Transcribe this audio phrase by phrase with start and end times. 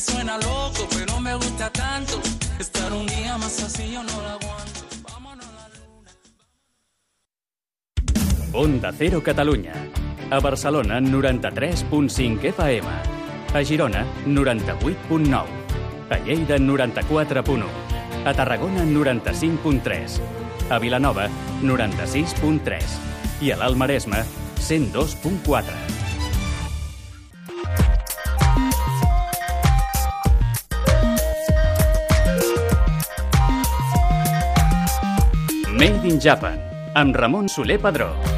[0.00, 2.20] suena loco, pero me gusta tanto.
[2.58, 4.80] Estar un día más así yo no lo aguanto.
[5.02, 6.10] Vámonos a la luna.
[8.52, 9.74] Onda Cero Catalunya.
[10.30, 12.88] A Barcelona, 93.5 FM.
[13.52, 15.44] A Girona, 98.9.
[16.10, 17.64] A Lleida, 94.1.
[18.24, 20.20] A Tarragona, 95.3.
[20.70, 21.28] A Vilanova,
[21.62, 22.82] 96.3.
[23.40, 24.24] I a l'Alt Maresme,
[24.60, 26.09] 102.4.
[35.80, 36.60] Made in Japan,
[36.92, 38.29] amb Ramon Soler Padró.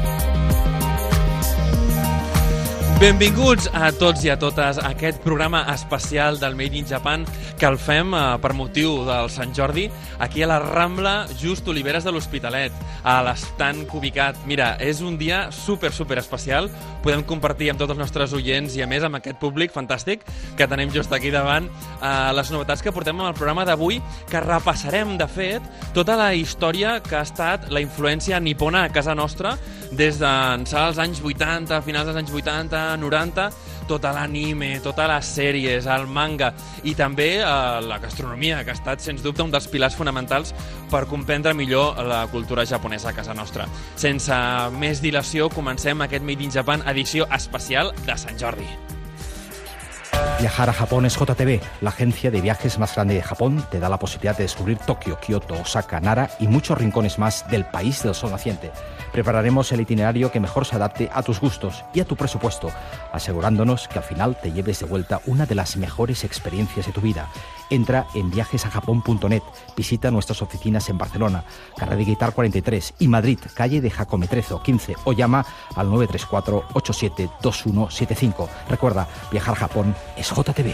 [3.01, 7.25] Benvinguts a tots i a totes a aquest programa especial del Made in Japan
[7.59, 9.89] que el fem eh, per motiu del Sant Jordi
[10.23, 14.39] aquí a la Rambla, just Oliveres de l'Hospitalet, a l'estant ubicat.
[14.47, 16.69] Mira, és un dia super, super especial.
[17.03, 20.23] Podem compartir amb tots els nostres oients i a més amb aquest públic fantàstic
[20.57, 23.99] que tenim just aquí davant eh, les novetats que portem amb el programa d'avui
[24.31, 25.65] que repassarem, de fet,
[25.97, 29.57] tota la història que ha estat la influència nipona a casa nostra
[29.93, 33.49] des d'ençà dels anys 80, finals dels anys 80, 90,
[33.87, 37.47] tot l'anime, totes les sèries, el manga i també eh,
[37.85, 40.53] la gastronomia, que ha estat, sens dubte, un dels pilars fonamentals
[40.91, 43.67] per comprendre millor la cultura japonesa a casa nostra.
[43.95, 44.39] Sense
[44.79, 48.69] més dilació, comencem aquest Made in Japan edició especial de Sant Jordi.
[50.39, 53.63] Viajar a Japón es JTB, la agencia de viajes más grande de Japón.
[53.71, 57.65] Te da la posibilidad de descubrir Tokio, Kioto, Osaka, Nara y muchos rincones más del
[57.65, 58.71] país del sol naciente.
[59.13, 62.71] Prepararemos el itinerario que mejor se adapte a tus gustos y a tu presupuesto,
[63.11, 66.99] asegurándonos que al final te lleves de vuelta una de las mejores experiencias de tu
[66.99, 67.29] vida.
[67.69, 69.43] Entra en viajesajapón.net,
[69.77, 71.45] visita nuestras oficinas en Barcelona,
[71.77, 75.45] Carrera Guitar 43 y Madrid, calle de Jacometrezo 15 o llama
[75.75, 78.49] al 934 872175.
[78.67, 80.73] Recuerda, viajar a Japón es JTB.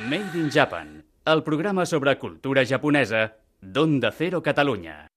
[0.00, 5.07] Made in Japan, el programa sobre cultura japonesa d'Onda Cero Catalunya.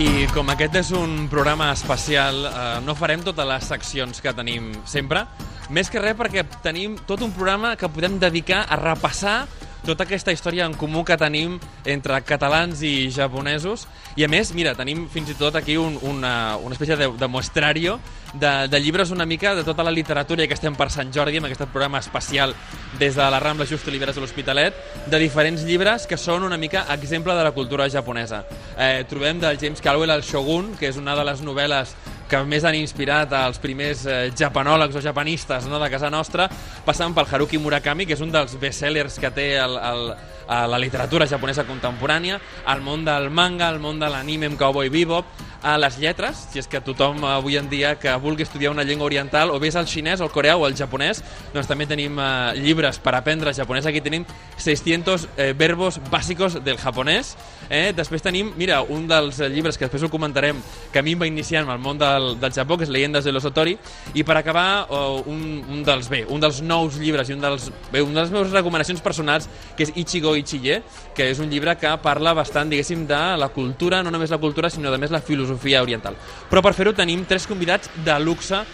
[0.00, 4.70] I com aquest és un programa especial, eh, no farem totes les seccions que tenim
[4.88, 5.26] sempre,
[5.68, 9.42] més que res perquè tenim tot un programa que podem dedicar a repassar
[9.84, 11.58] tota aquesta història en comú que tenim
[11.88, 13.86] entre catalans i japonesos
[14.16, 17.28] i a més, mira, tenim fins i tot aquí un, una, una espècie de, de
[17.28, 17.98] muestrario
[18.34, 21.48] de, de llibres una mica de tota la literatura que estem per Sant Jordi amb
[21.48, 22.54] aquest programa especial
[22.98, 24.76] des de la Rambla Just Oliveres de l'Hospitalet
[25.10, 28.44] de diferents llibres que són una mica exemple de la cultura japonesa.
[28.76, 31.94] Eh, trobem del James Caldwell el Shogun, que és una de les novel·les
[32.30, 36.46] que més han inspirat els primers eh, japanòlegs o japanistes no, de casa nostra,
[36.86, 40.12] passant pel Haruki Murakami, que és un dels bestsellers que té el, el,
[40.50, 44.90] a la literatura japonesa contemporània, al món del manga, al món de l'anime amb Cowboy
[44.90, 45.30] Bebop,
[45.62, 49.06] a les lletres, si és que tothom avui en dia que vulgui estudiar una llengua
[49.06, 51.20] oriental, o bé és el xinès, el coreà o el japonès,
[51.54, 53.86] doncs també tenim eh, llibres per aprendre japonès.
[53.86, 54.24] Aquí tenim
[54.56, 57.34] 600 eh, verbos bàsicos del japonès.
[57.68, 57.92] Eh?
[57.96, 60.58] Després tenim, mira, un dels llibres que després ho comentarem,
[60.92, 63.28] que a mi em va iniciar en el món del, del Japó, que és Leyendas
[63.28, 63.76] de l'Osotori,
[64.16, 67.68] i per acabar, oh, un, un dels, bé, un dels nous llibres i un dels,
[67.92, 70.80] bé, una de les meves recomanacions personals, que és Ichigo Ichiye,
[71.14, 74.70] que és un llibre que parla bastant, diguéssim, de la cultura, no només la cultura,
[74.70, 76.16] sinó més la filosofia oriental.
[76.50, 78.64] Però per fer-ho tenim tres convidats de luxe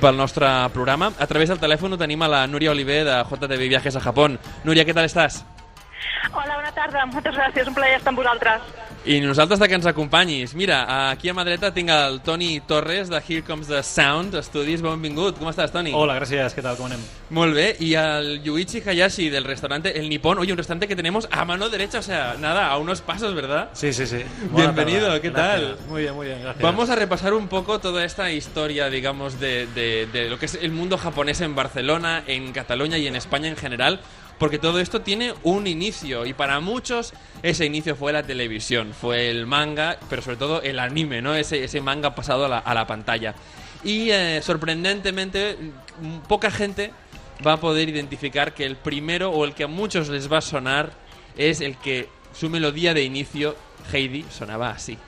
[0.00, 1.12] pel nostre programa.
[1.18, 4.38] A través del telèfon ho tenim a la Núria Oliver de JTV Viajes a Japón.
[4.64, 5.42] Núria, què tal estàs?
[6.32, 7.04] Hola, bona tarda.
[7.10, 7.68] Moltes gràcies.
[7.68, 8.83] Un plaer estar amb vosaltres.
[9.06, 10.54] I nosaltres de que ens acompanyis.
[10.56, 14.80] Mira, aquí a mà dreta tinc el Toni Torres de Here Comes the Sound Studios.
[14.80, 15.36] Benvingut.
[15.36, 15.92] Com estàs, Toni?
[15.92, 16.54] Hola, gracias.
[16.54, 16.78] ¿Qué tal?
[16.78, 17.00] ¿Cómo anem?
[17.28, 17.76] Molt bé.
[17.80, 20.38] Y al Yuichi Hayashi del restaurante El Nippon.
[20.38, 23.68] Oye, un restaurante que tenemos a mano derecha, o sea, nada, a unos pasos, ¿verdad?
[23.74, 24.22] Sí, sí, sí.
[24.50, 25.20] Buena Bienvenido, tarde.
[25.20, 25.60] ¿qué Gracias.
[25.76, 25.86] tal?
[25.90, 26.62] Muy bien, muy bien, gracias.
[26.62, 30.54] Vamos a repasar un poco toda esta historia, digamos, de, de- de lo que es
[30.54, 34.00] el mundo japonés en Barcelona, en Cataluña y en España en general,
[34.44, 39.30] porque todo esto tiene un inicio y para muchos ese inicio fue la televisión, fue
[39.30, 41.34] el manga, pero sobre todo el anime, ¿no?
[41.34, 43.34] Ese, ese manga pasado a la, a la pantalla.
[43.84, 45.56] Y eh, sorprendentemente,
[45.98, 46.90] mm, poca gente
[47.46, 50.42] va a poder identificar que el primero o el que a muchos les va a
[50.42, 50.92] sonar
[51.38, 53.56] es el que su melodía de inicio,
[53.94, 54.98] Heidi, sonaba así.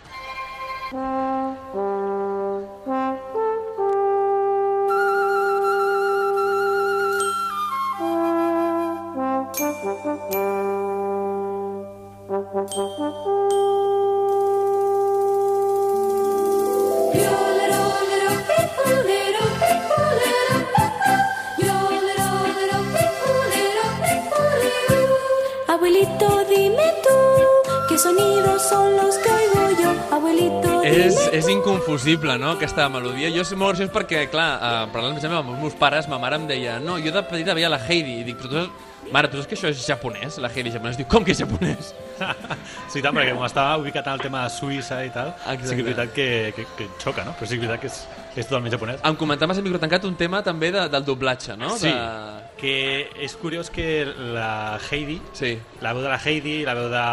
[28.06, 30.82] Sonidos son los que oigo yo, abuelito?
[30.85, 33.32] És, és inconfusible, no?, aquesta melodia.
[33.35, 36.47] Jo és molt graciós perquè, clar, uh, parlant amb els meus pares, ma mare em
[36.47, 39.50] deia no, jo de petita veia la Heidi, i dic, però tu, mare, tu saps
[39.50, 41.00] que això és japonès, la Heidi japonès?
[41.00, 41.94] Diu, com que és japonès?
[42.93, 45.67] Sí, tant, perquè com estava ubicat en el tema de Suïssa i tal, Exacte.
[45.67, 47.35] sí que és veritat que, que, que xoca, no?
[47.37, 47.99] Però sí que és veritat que és,
[48.41, 49.00] és totalment japonès.
[49.05, 51.71] Em comentaves al micro tancat un tema també de, del doblatge, no?
[51.79, 52.49] Sí, De...
[52.61, 55.59] que és curiós que la Heidi, Sí.
[55.81, 57.05] la veu de la Heidi i la veu de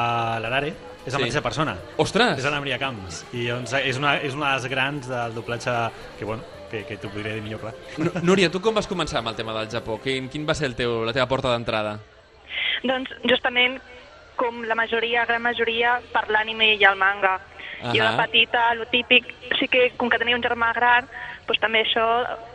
[0.43, 0.73] l'Arare
[1.05, 1.23] és la Sí.
[1.25, 1.77] mateixa persona.
[1.97, 2.37] Ostres!
[2.37, 3.25] És l'Anna Maria Camps.
[3.33, 5.71] I doncs, és, una, és una de les grans del doblatge
[6.19, 7.73] que, bueno, que, que t'ho podria dir millor, clar.
[7.97, 9.99] N- Núria, tu com vas començar amb el tema del Japó?
[10.01, 11.99] Quin, quin va ser el teu, la teva porta d'entrada?
[12.83, 13.79] Doncs justament
[14.35, 17.35] com la majoria, gran majoria, per l'ànime i el manga.
[17.83, 17.93] Ahà.
[17.93, 19.27] Jo de petita, lo típic,
[19.59, 21.07] sí que com que tenia un germà gran,
[21.47, 22.05] doncs també això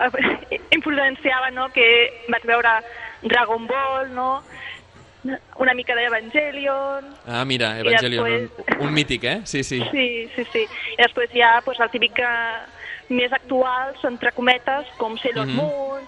[0.00, 1.86] eh, influenciava, no?, que
[2.32, 2.78] vaig veure
[3.22, 4.42] Dragon Ball, no?,
[5.58, 9.40] una mica d'Evangelion, Ah, mira, Evangelion, després- un, un mític, eh?
[9.44, 9.82] Sí, sí.
[9.90, 10.62] Sí, sí, sí.
[10.96, 12.28] I després hi ha pues, el típic que
[13.10, 15.56] més actuals, entre cometes, com Sailor Mhm.
[15.56, 16.02] Moon,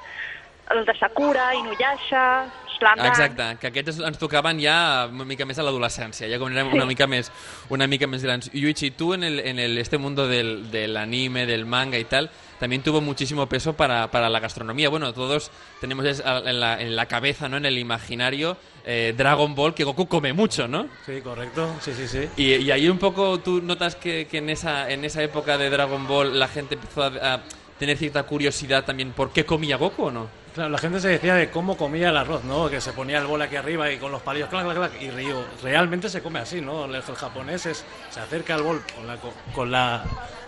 [0.70, 2.46] el de Sakura, Inuyasha,
[2.81, 3.06] Slam Dunk...
[3.06, 6.87] Exacte, que aquests ens tocaven ja una mica més a l'adolescència, ja quan érem una
[6.88, 7.31] mica més
[7.71, 8.50] una mica més grans.
[8.53, 12.31] Yuichi, tú en, el, en el, este mundo del, del anime, del manga y tal,
[12.59, 14.88] también tuvo muchísimo peso para, para la gastronomía.
[14.88, 15.50] Bueno, todos
[15.81, 17.56] tenemos en la, en la cabeza, ¿no?
[17.56, 20.88] en el imaginario, eh, Dragon Ball, que Goku come mucho, ¿no?
[21.06, 21.75] Sí, correcto.
[21.81, 22.29] Sí, sí, sí.
[22.37, 25.71] Y, y ahí un poco tú notas que, que en, esa, en esa época de
[25.71, 27.41] Dragon Ball la gente empezó a, a
[27.79, 30.39] tener cierta curiosidad también por qué comía Goku o no?
[30.55, 32.69] Claro, la gente se decía de cómo comía el arroz, ¿no?
[32.69, 35.11] Que se ponía el bol aquí arriba y con los palillos, clac, clac, clac, y
[35.11, 35.44] río.
[35.62, 36.87] Realmente se come así, ¿no?
[36.87, 40.02] El, el japonés es, se acerca al bol con la, co- con la,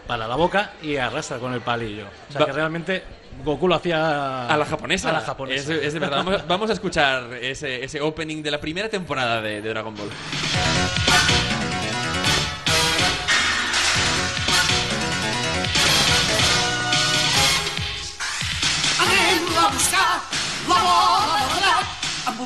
[0.06, 2.06] para la boca y arrastra con el palillo.
[2.28, 3.04] O sea Va- que realmente
[3.44, 4.48] Goku lo hacía...
[4.48, 5.10] A la japonesa.
[5.10, 5.72] A la japonesa.
[5.72, 6.16] Es, es de verdad.
[6.18, 9.94] Vamos, a- vamos a escuchar ese, ese opening de la primera temporada de, de Dragon
[9.94, 10.08] Ball.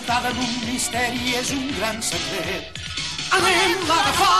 [0.06, 2.78] Envoltada d'un misteri és un gran secret.
[3.34, 4.36] Anem a agafar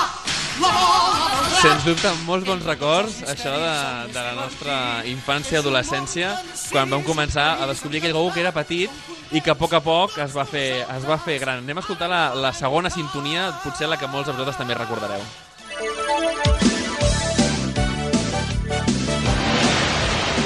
[0.60, 1.62] la bola de drac.
[1.62, 3.72] Sens dubte, molts bons records, això de,
[4.14, 4.76] de la nostra
[5.10, 6.36] infància i adolescència,
[6.70, 8.90] quan vam començar a descobrir aquell Goku que era petit
[9.34, 11.64] i que a poc a poc es va fer, es va fer gran.
[11.64, 15.24] Anem a escoltar la, la segona sintonia, potser la que molts de vosaltres també recordareu.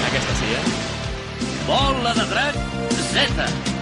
[0.09, 0.65] Aquesta sí, eh?
[1.69, 2.65] Bola de drac
[3.13, 3.80] Z.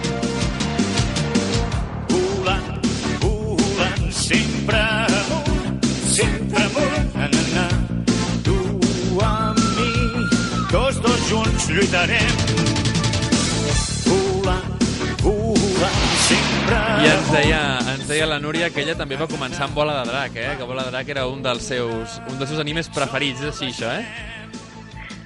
[4.69, 4.81] sempre
[5.25, 7.65] amunt, sempre amunt, na, na, na.
[8.43, 8.57] Tu
[9.25, 9.93] amb mi,
[10.69, 12.35] tots dos junts lluitarem.
[14.05, 14.69] Volant,
[15.23, 17.61] volant, sempre I ens deia,
[17.95, 20.53] ens deia la Núria que ella també va començar amb Bola de Drac, eh?
[20.59, 23.71] que Bola de Drac era un dels seus, un dels seus animes preferits, és així
[23.73, 24.05] això, eh?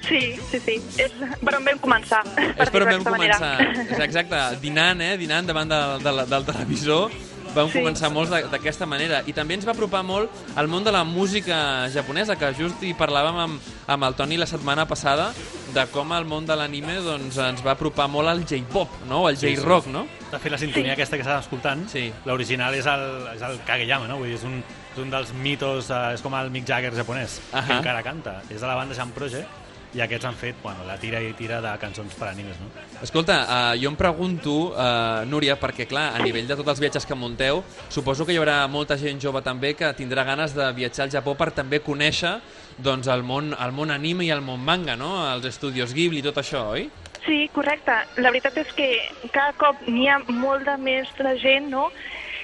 [0.04, 0.80] Sí, sí, sí.
[1.00, 1.12] És
[1.44, 2.24] per on vam començar.
[2.40, 3.54] És per on vam començar.
[3.90, 5.14] És exacte, dinant, eh?
[5.20, 7.12] dinant davant de, de, del televisor,
[7.56, 7.80] vam Sí.
[7.80, 9.24] començar molts de- d'aquesta manera.
[9.26, 12.94] I també ens va apropar molt al món de la música japonesa, que just hi
[12.94, 15.34] parlàvem amb, amb el Toni la setmana passada,
[15.74, 19.28] de com el món de l'anime doncs, ens va apropar molt al J-pop, no?
[19.28, 19.56] al Sí, sí.
[19.56, 20.06] J-rock, no?
[20.32, 22.12] De fet, la sintonia aquesta que estàvem escoltant, Sí.
[22.26, 24.18] l'original és, el, és el Kageyama, no?
[24.18, 27.40] Vull dir, és un, és un dels mitos, eh, és com el Mick Jagger japonès,
[27.52, 27.78] que Ahà.
[27.80, 28.42] encara canta.
[28.50, 29.48] És de la banda Jam Project,
[29.94, 32.70] i aquests han fet bueno, la tira i tira de cançons per animes, no?
[33.06, 37.06] Escolta, uh, jo em pregunto, uh, Núria, perquè clar, a nivell de tots els viatges
[37.06, 37.62] que munteu,
[37.94, 41.38] suposo que hi haurà molta gent jove també que tindrà ganes de viatjar al Japó
[41.38, 42.40] per també conèixer
[42.78, 45.14] doncs, el, món, el món anime i el món manga, no?
[45.30, 46.90] Els estudios Ghibli i tot això, oi?
[47.24, 47.94] Sí, correcte.
[48.20, 48.90] La veritat és que
[49.32, 51.90] cada cop n'hi ha molt de més de gent, no?,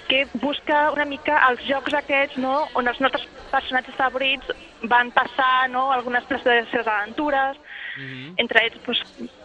[0.10, 4.54] que busca una mica els jocs aquests, no?, on els nostres personatges favorits
[4.84, 7.58] van passar, no?, algunes de les seves aventures,
[7.98, 8.34] Mhm.
[8.38, 9.04] entre ells, doncs,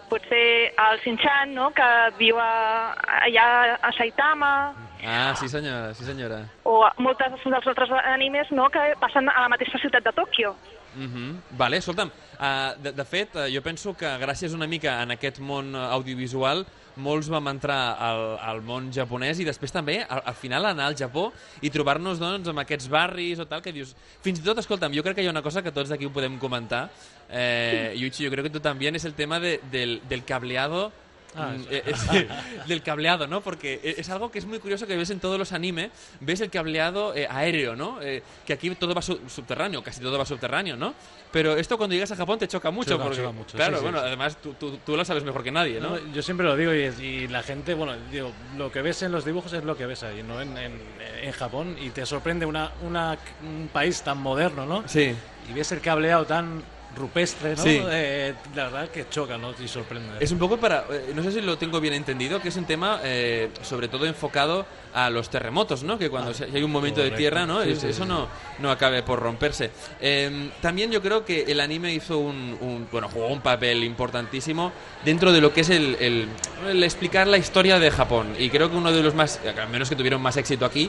[0.08, 1.88] potser el Shin-Chan, no?, que
[2.18, 2.94] viu a,
[3.26, 4.74] allà a Saitama,
[5.06, 6.44] Ah, sí senyora, sí senyora.
[6.62, 10.54] o moltes dels altres animes, no?, que passen a la mateixa ciutat de Tòquio.
[10.94, 11.36] Mm -hmm.
[11.58, 15.40] Vale, escolta'm, uh, de, de fet, uh, jo penso que gràcies una mica en aquest
[15.40, 16.64] món audiovisual
[16.96, 20.98] molts vam entrar al, al món japonès i després també, al, al final, anar al
[20.98, 21.28] Japó
[21.64, 23.94] i trobar-nos doncs, amb aquests barris o tal, que dius...
[24.24, 26.12] Fins i tot, escolta'm, jo crec que hi ha una cosa que tots d'aquí ho
[26.14, 26.86] podem comentar,
[27.28, 30.90] eh, Yuichi, jo crec que tu també, és el tema de, del, del cableado
[31.36, 31.66] Ah, Mm, sí.
[31.70, 31.82] eh,
[32.14, 32.28] eh,
[32.68, 33.40] del cableado, ¿no?
[33.40, 36.40] Porque e- es algo que es muy curioso que ves en todos los anime, ves
[36.40, 38.00] el cableado eh, aéreo, ¿no?
[38.02, 40.94] Eh, que aquí todo va su- subterráneo, casi todo va subterráneo, ¿no?
[41.32, 43.82] Pero esto cuando llegas a Japón te choca mucho, Choca, porque, choca mucho, claro, sí,
[43.82, 44.04] bueno, sí.
[44.06, 45.90] además tú, tú, tú lo sabes mejor que nadie, ¿no?
[45.90, 49.02] No, yo siempre lo digo y, es- y la gente, bueno, digo, lo que ves
[49.02, 50.40] en los dibujos es lo que ves ahí, ¿no?
[50.40, 50.80] En, en-
[51.22, 54.84] en Japón y te sorprende una, una- un país tan moderno, ¿no?
[54.86, 55.12] Sí.
[55.50, 56.62] Y ves el cableado tan
[56.94, 57.62] rupestre, ¿no?
[57.62, 57.80] Sí.
[57.90, 59.52] Eh, la verdad que choca, ¿no?
[59.62, 60.12] Y sorprende.
[60.20, 62.64] Es un poco para, eh, no sé si lo tengo bien entendido, que es un
[62.64, 65.98] tema eh, sobre todo enfocado a los terremotos, ¿no?
[65.98, 67.62] Que cuando se- hay un momento de tierra, ¿no?
[67.62, 68.28] Sí, Es- sí, eso no,
[68.60, 69.70] no acabe por romperse.
[70.00, 74.72] Eh, también yo creo que el anime hizo un, un- bueno, jugó un papel importantísimo
[75.04, 76.28] dentro de lo que es el, el-
[76.68, 78.34] el explicar la historia de Japón.
[78.38, 80.88] Y creo que uno de los más, al menos que tuvieron más éxito aquí,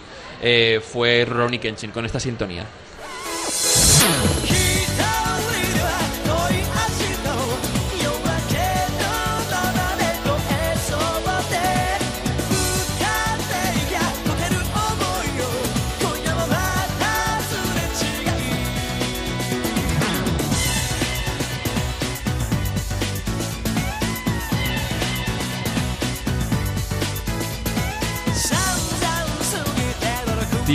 [0.82, 2.66] fue Ronnie Kenshin con esta sintonía.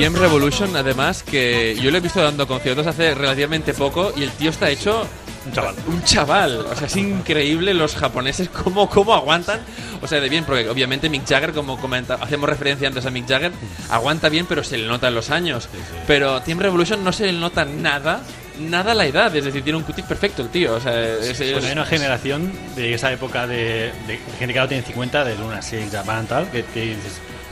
[0.01, 4.31] TM Revolution, además, que yo lo he visto dando conciertos hace relativamente poco y el
[4.31, 5.07] tío está hecho
[5.45, 5.75] Un chaval.
[5.89, 6.57] un chaval.
[6.71, 9.61] O sea, es increíble los japoneses cómo, cómo aguantan.
[10.01, 13.29] O sea, de bien, porque obviamente Mick Jagger, como comenta, hacemos referencia antes a Mick
[13.29, 13.53] Jagger,
[13.91, 15.69] aguanta bien, pero se le notan los años.
[16.07, 18.23] Pero Team Revolution no se le nota nada,
[18.59, 19.37] nada la edad.
[19.37, 20.77] Es decir, tiene un cutis perfecto el tío.
[20.77, 24.59] O sea, es, es- Bueno, hay una generación de esa época de, de gente que
[24.59, 26.97] ahora tiene 50, de Luna Six, Japan, tal, que, que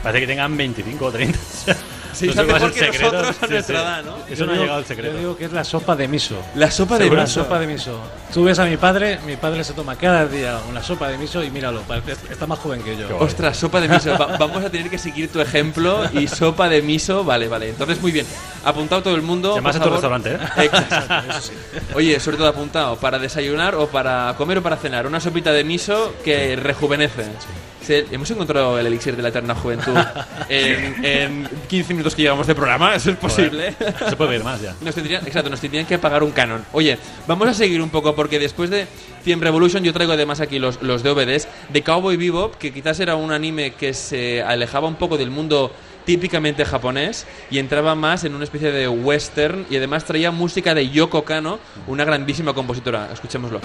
[0.01, 1.37] parece que tengan 25 o 30.
[2.13, 3.11] Sí, No sé sabe cuál es mejor el que secreto.
[3.11, 3.83] nosotros a Sí, nuestra sí.
[3.85, 4.15] edad, ¿no?
[4.17, 5.11] Eso Yo no ha digo- llegado al secreto.
[5.13, 6.35] Yo digo que es la sopa de miso.
[6.55, 7.43] La sopa de Seguro, la miso.
[7.43, 7.99] sopa de miso.
[8.33, 11.43] Tú ves a mi padre, mi padre se toma cada día una sopa de miso
[11.43, 11.81] y míralo,
[12.29, 13.17] está más joven que yo.
[13.19, 14.17] Ostras, sopa de miso.
[14.17, 17.23] Va- vamos a tener que seguir tu ejemplo y sopa de miso.
[17.23, 17.69] Vale, vale.
[17.69, 18.25] Entonces, muy bien.
[18.65, 19.49] Apuntado todo el mundo.
[19.53, 20.39] Se llama por tu restaurante, ¿eh?
[20.63, 21.53] Exacto, eso sí.
[21.95, 25.63] Oye, sobre todo apuntado, para desayunar o para comer o para cenar, una sopita de
[25.63, 27.23] miso que rejuvenece.
[27.23, 29.95] Sí, hemos encontrado el elixir de la eterna juventud
[30.49, 33.73] en, en 15 minutos que llevamos de programa, eso es posible.
[34.07, 34.75] Se puede ver más ya.
[34.81, 36.65] Nos tendrían, exacto, nos tendrían que pagar un canon.
[36.71, 38.87] Oye, vamos a seguir un poco porque después de
[39.23, 43.15] Team Revolution yo traigo además aquí los, los DVDs de Cowboy Bebop, que quizás era
[43.15, 45.71] un anime que se alejaba un poco del mundo
[46.05, 50.89] típicamente japonés y entraba más en una especie de western y además traía música de
[50.89, 53.09] Yoko Kano, una grandísima compositora.
[53.13, 53.61] Escuchémoslo.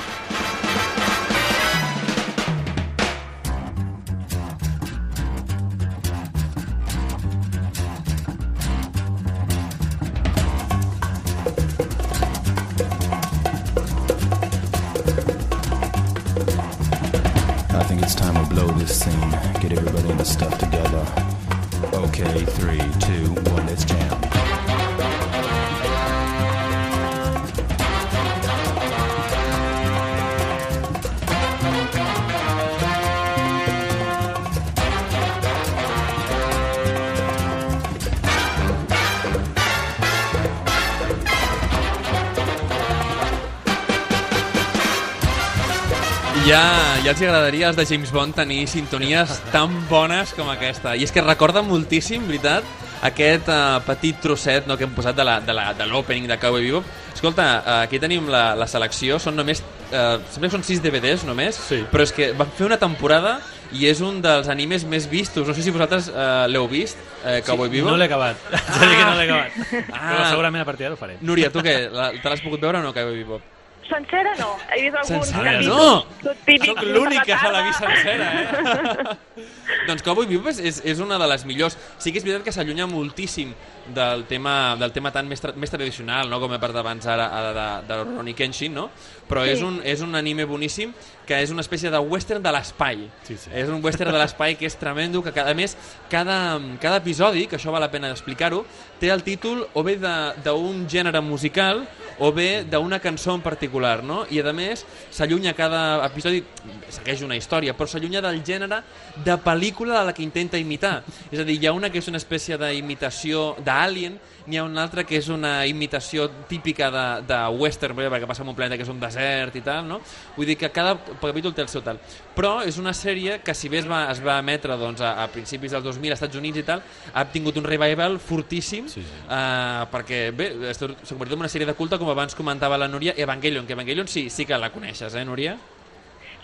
[47.14, 50.96] Els agradaria als de James Bond tenir sintonies tan bones com aquesta.
[50.98, 52.66] I és que recorda moltíssim, veritat,
[53.06, 56.34] aquest uh, petit trosset no, que hem posat de la- de la- de l'opening de,
[56.34, 56.84] de Cowboy Bebop.
[57.14, 59.62] Escolta, uh, aquí tenim la, la selecció, són només...
[59.94, 61.84] Uh, sembla que són 6 DVDs només, sí.
[61.92, 63.36] però és que van fer una temporada
[63.70, 65.46] i és un dels animes més vistos.
[65.46, 67.92] No sé si vosaltres uh, l'heu vist, uh, Cowboy Sí, Bebop.
[67.92, 68.36] no l'he acabat.
[68.50, 69.52] De dir que no l'he acabat.
[69.92, 70.10] Ah.
[70.10, 71.20] Però segurament a partir d'ara ho faré.
[71.22, 71.78] Núria, tu què?
[71.94, 73.53] La, te l'has pogut veure o no, Cowboy Bebop?
[73.88, 75.68] Sencera no, he vist alguns Sencera, capítols.
[75.68, 76.64] no!
[76.64, 79.16] Soc l'únic la que se l'ha vist sencera, eh?
[79.88, 81.76] doncs Cowboy Bebop és, és, és una de les millors.
[81.98, 83.52] Sí que és veritat que s'allunya moltíssim
[83.92, 86.38] del tema, del tema tan més, tra més tradicional, no?
[86.40, 88.88] com he parlat abans ara de, de, de Ronnie Kenshin, no?
[89.28, 89.50] però Sí.
[89.54, 90.92] és, un, és un anime boníssim
[91.26, 93.06] que és una espècie de western de l'espai.
[93.24, 93.48] Sí, sí.
[93.54, 95.76] És un western de l'espai que és tremendo, que cada, a més,
[96.10, 98.64] cada, cada episodi, que això val la pena explicar-ho,
[99.00, 101.86] té el títol o bé de- d'un gènere musical
[102.20, 104.24] o bé d'una cançó en particular, no?
[104.30, 106.44] I a més s'allunya cada episodi,
[106.92, 108.82] segueix una història, però s'allunya del gènere
[109.24, 111.02] de pel·lícula de la que intenta imitar.
[111.32, 114.16] És a dir, hi ha una que és una espècie d'imitació d'Alien,
[114.46, 118.50] n'hi ha una altra que és una imitació típica de, de western, perquè passa en
[118.52, 120.00] un planeta que és un desert i tal, no?
[120.36, 122.00] Vull dir que cada capítol té el seu tal.
[122.36, 125.28] Però és una sèrie que si bé es va, es va emetre doncs, a, a
[125.32, 129.20] principis del 2000 als Estats Units i tal, ha tingut un revival fortíssim sí, sí.
[129.24, 132.90] Uh, perquè bé, esto s'ha convertit en una sèrie de culte com abans comentava la
[132.90, 135.56] Núria, Evangelion, que Evangelion sí, sí que la coneixes, eh, Núria?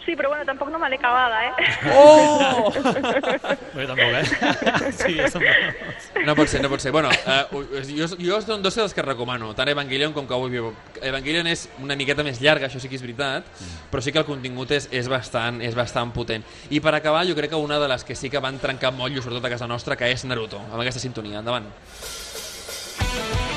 [0.04, 1.52] Sí, però bueno, tampoc no me l'he acabada, eh?
[1.94, 2.72] Oh!
[3.74, 4.24] Jo tampoc, eh?
[5.00, 5.44] Sí, ja som...
[6.24, 6.92] No pot ser, no pot ser.
[6.92, 10.96] Bueno, uh, jo, jo són dos dels que recomano, tant Evangelion com Cowboy Bebop.
[11.04, 13.46] Evangelion és una miqueta més llarga, això sí que és veritat,
[13.92, 16.44] però sí que el contingut és, és, bastant, és bastant potent.
[16.72, 19.24] I per acabar, jo crec que una de les que sí que van trencar motllos,
[19.24, 21.44] sobretot a casa nostra, que és Naruto, amb aquesta sintonia.
[21.44, 21.68] Endavant.
[23.10, 23.49] 「一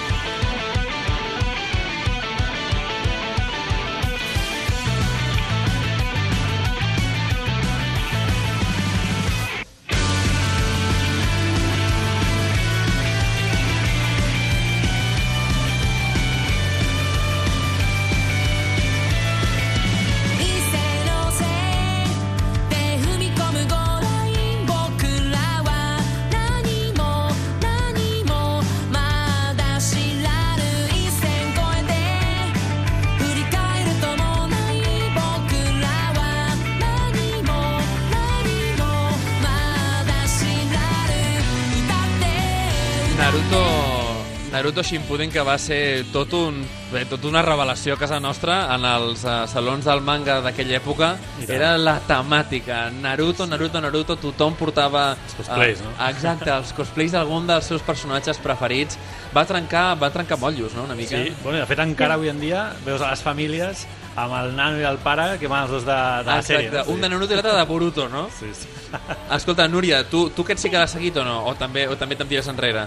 [44.64, 48.86] Naruto Shippuden, que va ser tot un, bé, tot una revelació a casa nostra en
[48.88, 51.10] els uh, salons del manga d'aquella època.
[51.44, 52.86] Era la temàtica.
[52.96, 55.18] Naruto, Naruto, Naruto, tothom portava...
[55.18, 55.92] Els cosplays, no?
[56.08, 58.96] Exacte, els cosplays d'algun dels seus personatges preferits.
[59.36, 61.20] Va trencar, va trencar motllos, no?, una mica.
[61.20, 63.84] Sí, bueno, de fet encara avui en dia veus a les famílies
[64.16, 66.84] amb el nano i el pare que van els dos de, de la Exacte, sèrie.
[66.94, 68.28] un de Naruto i l'altre de Boruto, no?
[68.38, 68.68] Sí, sí.
[69.38, 71.40] Escolta, Núria, tu, tu aquest sí que l'has seguit o no?
[71.50, 72.86] O també, o també te'n tires enrere?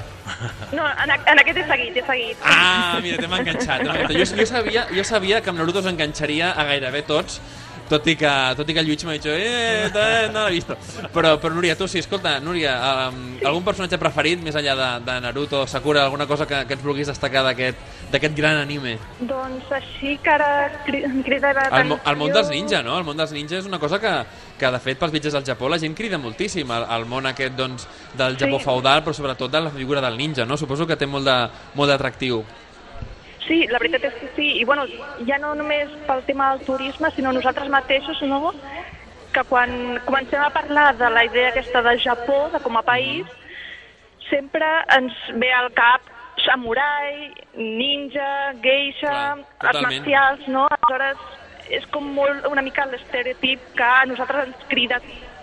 [0.73, 2.47] No, en, en aquest he seguit, he seguit.
[2.47, 3.83] Ah, mira, t'hem enganxat.
[3.83, 4.15] enganxat.
[4.15, 7.41] Jo, jo, sabia, jo sabia que amb Naruto s'enganxaria a gairebé tots,
[7.89, 10.73] tot i que, tot i que el Lluís m'ha dit eh, ta- no l'he vist.
[11.15, 12.75] Però, però Núria, tu sí, escolta, Núria,
[13.09, 16.83] um, algun personatge preferit, més enllà de, de Naruto, Sakura, alguna cosa que, que ens
[16.85, 18.97] vulguis destacar d'aquest gran anime?
[19.21, 21.97] Doncs així que ara cri- em crida l'atenció...
[21.97, 22.99] El, el món dels ninja, no?
[22.99, 24.13] El món dels ninja és una cosa que,
[24.59, 27.55] que de fet, pels viatges al Japó la gent crida moltíssim, el, el món aquest
[27.59, 27.87] doncs,
[28.19, 28.65] del Japó Sí.
[28.65, 30.57] feudal, però sobretot de la figura del ninja, no?
[30.57, 32.43] Suposo que té molt de- molt d'atractiu.
[33.47, 34.49] Sí, la veritat és que sí.
[34.61, 34.87] I bueno,
[35.29, 38.53] ja no només pel tema del turisme, sinó nosaltres mateixos, no?
[39.37, 43.27] que quan comencem a parlar de la idea aquesta de Japó, de com a país,
[44.31, 44.65] sempre
[44.97, 46.01] ens ve al cap
[46.41, 50.65] samurai, ninja, geisha, Clar, arts marcials, no?
[50.71, 51.21] Aleshores,
[51.69, 55.01] és com molt una mica l'estereotip que a nosaltres ens crida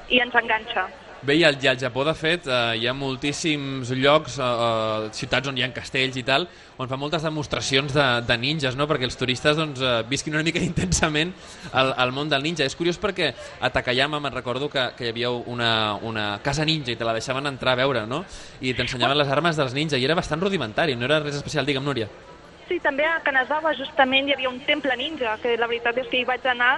[0.10, 0.88] i ens enganxa.
[1.24, 5.06] Bé, i al, i al Japó, de fet, eh, hi ha moltíssims llocs, eh, eh,
[5.16, 6.44] ciutats on hi ha castells i tal,
[6.76, 8.90] on fan moltes demostracions de, de ninjas, no?
[8.90, 11.32] perquè els turistes doncs, eh, visquin una mica intensament
[11.72, 12.68] el, el món del ninja.
[12.68, 13.30] És curiós perquè
[13.64, 15.70] a Takayama me'n recordo que, que hi havia una,
[16.04, 18.26] una casa ninja i te la deixaven entrar a veure, no?
[18.60, 21.88] I t'ensenyaven les armes dels ninja i era bastant rudimentari, no era res especial, digue'm,
[21.88, 22.10] Núria.
[22.68, 26.20] Sí, també a Kanazawa justament hi havia un temple ninja, que la veritat és que
[26.20, 26.74] hi vaig anar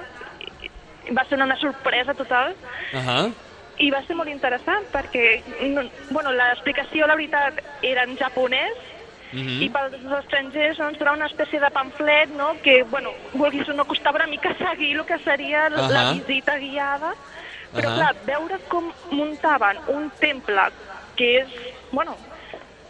[1.14, 2.54] va ser una sorpresa total
[2.94, 3.34] Uh -huh.
[3.80, 5.42] I va ser molt interessant perquè
[5.74, 8.92] no, bueno, l'explicació, la veritat, era en japonès
[9.36, 9.62] Mhm.
[9.64, 12.54] i pels estrangers doncs, era una espècie de pamflet no?
[12.64, 16.14] que, bueno, vulguis o no, costava una mica seguir el que seria la Ahà.
[16.14, 17.14] visita guiada,
[17.74, 17.96] però Ahà.
[17.98, 20.70] clar, veure com muntaven un temple
[21.18, 21.48] que és,
[21.92, 22.16] bueno,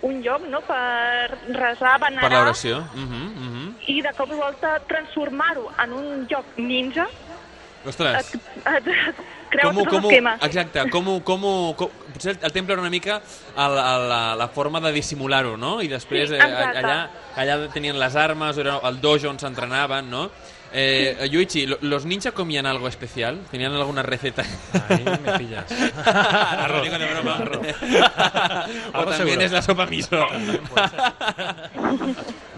[0.02, 0.62] un lloc no?
[0.62, 2.78] per resar, venerar, Per l'oració.
[2.78, 3.74] Uh -huh, uh -huh.
[3.88, 7.08] i de cop i volta transformar-ho en un lloc ninja
[7.86, 8.36] Ostres.
[8.36, 8.42] et,
[8.76, 9.16] et, et
[9.50, 10.34] creu com, tot com, l'esquema.
[10.42, 11.46] exacte, com, com,
[11.78, 15.56] com, potser el, el temple era una mica el, el, la, la forma de dissimular-ho,
[15.58, 15.82] no?
[15.82, 16.82] I després Sí, eh, exacte.
[16.84, 16.98] allà,
[17.36, 20.30] allà tenien les armes, era el dojo on s'entrenaven, no?
[20.78, 23.40] Eh, Yuichi, lo- ¿los ninja comían algo especial?
[23.50, 24.44] ¿Tenían alguna receta?
[24.90, 25.64] Ahí me pillas.
[26.06, 26.84] Arroz.
[26.84, 27.38] Digo de broma.
[27.38, 29.42] o Arroz también seguro.
[29.42, 30.28] es la sopa miso.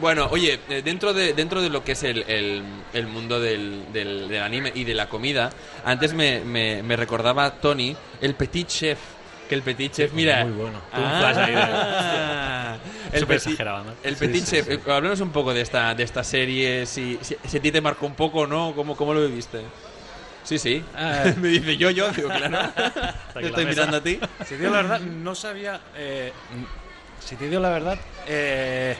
[0.02, 3.84] bueno, oye, eh, dentro de, dentro de lo que es el, el- el mundo del,
[3.94, 5.50] del- del anime y de la comida,
[5.86, 8.98] antes me, me- me recordaba Tony el Petit Chef.
[9.50, 10.44] Que el Petit Chef, mira.
[10.44, 10.82] muy bueno.
[10.92, 12.78] Flash ahí Ah,
[13.14, 13.92] el Súper Petit, exagerado, ¿no?
[14.04, 14.66] el Sí, Petit sí, Chef.
[14.68, 14.74] sí.
[14.74, 17.82] Eh, Háblanos un poco de esta, de esta serie, si, si, si a ti te
[17.82, 19.62] marcó un poco o no, ¿cómo, cómo lo viviste?
[20.44, 20.84] Sí, sí.
[20.98, 22.72] Eh, me dice yo, yo, digo, claro.
[23.34, 24.20] Te estoy mirando a ti.
[24.46, 25.80] Si te digo la verdad, no sabía.
[25.96, 26.32] eh,
[27.20, 28.96] si te digo la verdad, eh,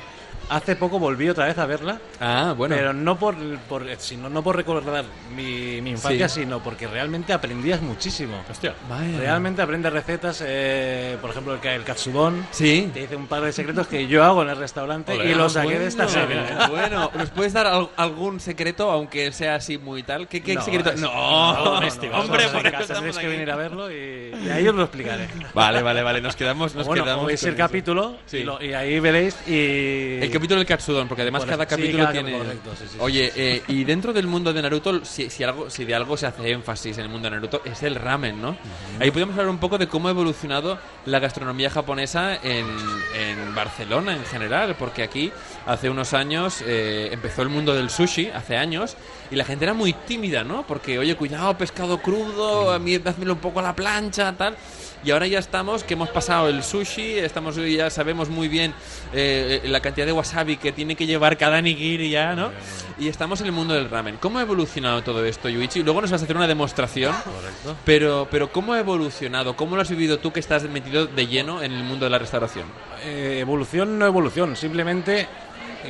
[0.50, 2.00] hace poco volví otra vez a verla.
[2.20, 2.76] Ah, bueno.
[2.76, 3.36] Pero no por,
[3.70, 5.06] por, eh, sino, no por recordar
[5.36, 6.42] mi, mi infancia, Sí.
[6.42, 8.42] sino porque realmente aprendías muchísimo.
[8.50, 8.74] Hostia.
[8.90, 9.18] Vaya.
[9.20, 12.46] Realmente aprendes recetas, eh, por ejemplo, el, que- el katsudon.
[12.52, 12.90] Sí.
[12.94, 15.32] Te dice un par de secretos que yo hago en el restaurante Ole.
[15.32, 16.42] y lo Ah, saqué de esta bueno, serie.
[16.70, 20.28] Bueno, ¿nos puedes dar al- algún secreto, aunque sea así muy tal?
[20.28, 20.92] ¿Qué, qué No, secreto?
[20.92, 24.68] es- No, no, doméstico, hombre, por eso tendréis que venir a verlo y, y ahí
[24.68, 25.28] os lo explicaré.
[25.54, 27.58] Vale, vale, vale, nos quedamos, nos bueno, quedamos veis el eso.
[27.58, 28.38] capítulo Sí.
[28.38, 30.20] y, lo- y ahí veréis y...
[30.22, 32.38] El que capítulo del Katsudon, porque además cada capítulo cada tiene...
[32.38, 32.72] correcto.
[33.00, 36.28] Oye, eh, y dentro del mundo de Naruto, si, si, algo, si de algo se
[36.28, 38.56] hace énfasis en el mundo de Naruto, es el ramen, ¿no?
[39.00, 42.68] Ahí podemos hablar un poco de cómo ha evolucionado la gastronomía japonesa en,
[43.16, 45.32] en Barcelona en general, porque aquí
[45.66, 48.96] hace unos años eh, empezó el mundo del sushi, hace años,
[49.32, 50.66] y la gente era muy tímida, ¿no?
[50.68, 54.56] Porque, oye, cuidado, pescado crudo, a mí házmelo un poco a la plancha, tal.
[55.04, 58.74] Y ahora ya estamos, que hemos pasado el sushi, estamos ya sabemos muy bien
[59.14, 62.52] eh, la cantidad de wasabi que tiene que llevar cada nigiri ya, ¿no?
[63.00, 64.18] Y estamos en el mundo del ramen.
[64.18, 65.84] ¿Cómo ha evolucionado todo esto, Yuichi?
[65.84, 67.14] Luego nos vas a hacer una demostración.
[67.14, 67.76] Correcto.
[67.86, 69.56] Pero, pero ¿cómo ha evolucionado?
[69.56, 72.20] ¿Cómo lo has vivido tú que estás metido de lleno en el mundo de la
[72.20, 72.66] restauración?
[73.06, 75.28] Eh, evolución no evolución, simplemente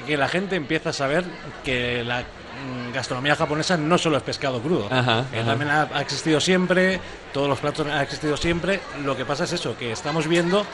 [0.06, 1.24] que la gente empieza a saber
[1.64, 2.24] que la
[2.94, 4.88] gastronomía japonesa no solo es pescado crudo.
[4.92, 5.52] Ajá, El ajá.
[5.52, 7.00] ramen ha, ha existido siempre,
[7.34, 8.80] todos los platos han existido siempre.
[9.04, 10.66] Lo que pasa es eso, que estamos viendo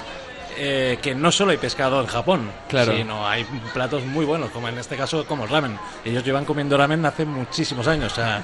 [0.57, 2.95] eh, que no solo hay pescado en Japón, Claro.
[2.95, 5.77] sino hay platos muy buenos, como en este caso como el ramen.
[6.05, 8.43] Ellos llevan comiendo ramen hace muchísimos años, o sea,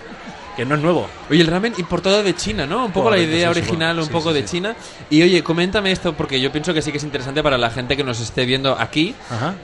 [0.56, 1.08] que no es nuevo.
[1.30, 2.86] Oye, el ramen importado de China, ¿no?
[2.86, 4.46] Un poco la idea sí, original, sí, un poco sí, de.
[4.46, 4.76] China.
[5.10, 7.96] Y oye, coméntame esto porque yo pienso que sí que es interesante para la gente
[7.96, 9.16] que nos esté viendo aquí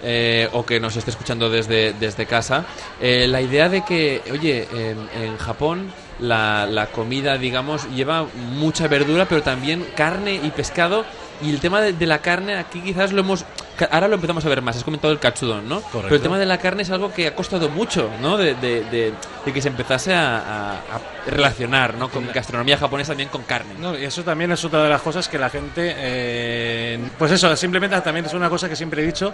[0.03, 2.63] eh, o que nos esté escuchando desde, desde casa.
[3.01, 8.87] Eh, la idea de que, oye, en, en Japón la, la comida, digamos, lleva mucha
[8.87, 11.03] verdura, pero también carne y pescado.
[11.41, 13.45] Y el tema de, de la carne aquí quizás lo hemos...
[13.91, 15.81] Ahora lo empezamos a ver más, has comentado el katsudon, ¿no?
[15.81, 15.99] Correcto.
[16.03, 18.37] Pero el tema de la carne es algo que ha costado mucho, ¿no?
[18.37, 19.13] De, de- de-
[19.45, 22.07] de que se empezase a, a- a relacionar, ¿no?
[22.09, 23.73] Con gastronomía japonesa también con carne.
[23.77, 27.53] No, y eso también es otra de las cosas que la gente, eh, pues eso,
[27.57, 29.33] simplemente también es una cosa que siempre he dicho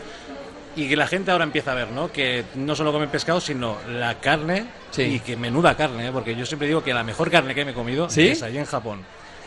[0.75, 2.11] y que la gente ahora empieza a ver, ¿no?
[2.11, 5.03] Que no solo comen pescado, sino la carne Sí.
[5.03, 6.11] y que menuda carne, ¿eh?
[6.11, 8.29] porque yo siempre digo que la mejor carne que me he comido ¿Sí?
[8.29, 9.01] es allí en Japón.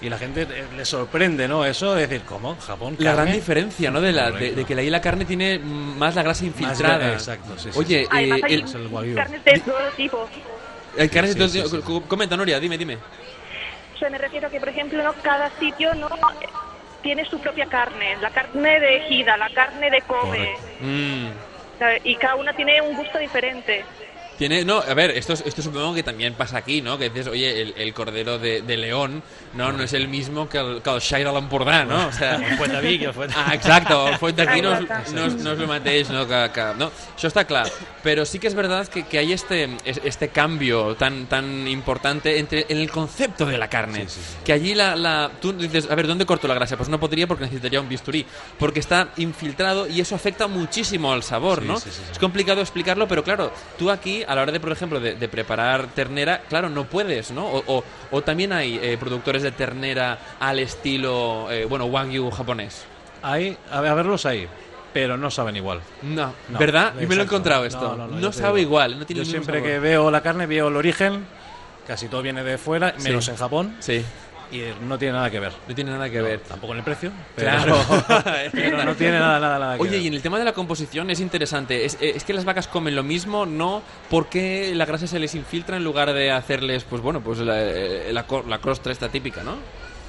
[0.05, 1.64] Y la gente eh, le sorprende, ¿no?
[1.64, 2.57] Eso de decir, ¿cómo?
[2.57, 2.95] ¿Japón?
[2.99, 4.03] La gran diferencia, ¿no?
[4.03, 7.14] De, la, de, que ahí la carne tiene mm, más la grasa infiltrada.
[7.14, 8.09] exacto, sí, sí, Oye, sí.
[8.11, 8.64] Además, eh, el,
[9.09, 10.29] el carnes de todo tipo.
[10.99, 12.99] el carne de todo- Comenta, Nuria, dime, dime.
[13.95, 15.14] O sea, me refiero que, por ejemplo, ¿no?
[15.23, 16.11] cada sitio no
[17.03, 18.17] tiene su propia carne.
[18.21, 20.55] La carne de ejida, la carne de Kobe.
[20.81, 21.29] Mm.
[22.05, 23.87] Y cada una tiene un gusto diferente.
[24.38, 26.99] Tiene, no, a ver, esto, es- esto supongo que también pasa aquí, ¿no?
[26.99, 29.23] Que dices, oye, el, el cordero de, de León
[29.55, 32.07] no, no es el mismo que el, que el Shire no?
[32.09, 35.53] O sea, El Fuentavic i el Fuent- Ah, exacte, el Fuent d'aquí no, no, no
[35.53, 37.70] és el mateix, no, que, que, no, això està clar.
[38.03, 42.38] Pero sí que es verdad que, que hay este, es- este cambio tan, tan importante
[42.38, 44.07] entre en el concepto de la carne.
[44.44, 46.77] Que allí la, la, tú dices, a ver, ¿dónde corto la grasa?
[46.77, 48.27] Pues no podría porque necesitaría un bisturí.
[48.59, 51.79] Porque está infiltrado y eso afecta muchísimo al sabor, Sí, ¿no?
[51.79, 52.12] sí, sí, sí.
[52.12, 55.29] Es complicado explicarlo, pero claro, tú aquí, a la hora de, por ejemplo, de, de
[55.29, 57.47] preparar ternera, claro, no puedes, ¿no?
[57.47, 62.85] O, o- o también hay eh, productores de ternera al estilo, eh, bueno, wagyu japonés.
[63.23, 64.47] Hay, a ver- a verlos ahí,
[64.93, 65.81] pero no saben igual.
[66.03, 66.93] No, No, ¿verdad?
[66.95, 67.23] Yo me lo he exacto.
[67.35, 67.97] encontrado esto.
[67.97, 68.71] No, No, no, sabe digo.
[68.71, 69.69] igual, no tiene Yo siempre sabor.
[69.71, 71.25] que veo la carne veo el origen,
[71.87, 73.09] casi todo viene de fuera, Sí.
[73.09, 74.05] menos en Japón, Sí,
[74.55, 75.53] y no tiene nada que ver.
[75.69, 76.40] no tiene nada que ver.
[76.40, 77.77] Tampoco en el precio, pero, Claro.
[78.53, 80.03] pero no tiene nada, nada, nada que Oye, ver.
[80.03, 81.85] y en el tema de la composición es interesante.
[81.85, 83.83] Es, es que las vacas comen lo mismo, ¿no?
[84.11, 87.61] ¿Por qué la grasa se les infiltra en lugar de hacerles, pues bueno, pues la,
[87.61, 89.57] eh, la, la crostra esta típica, ¿no?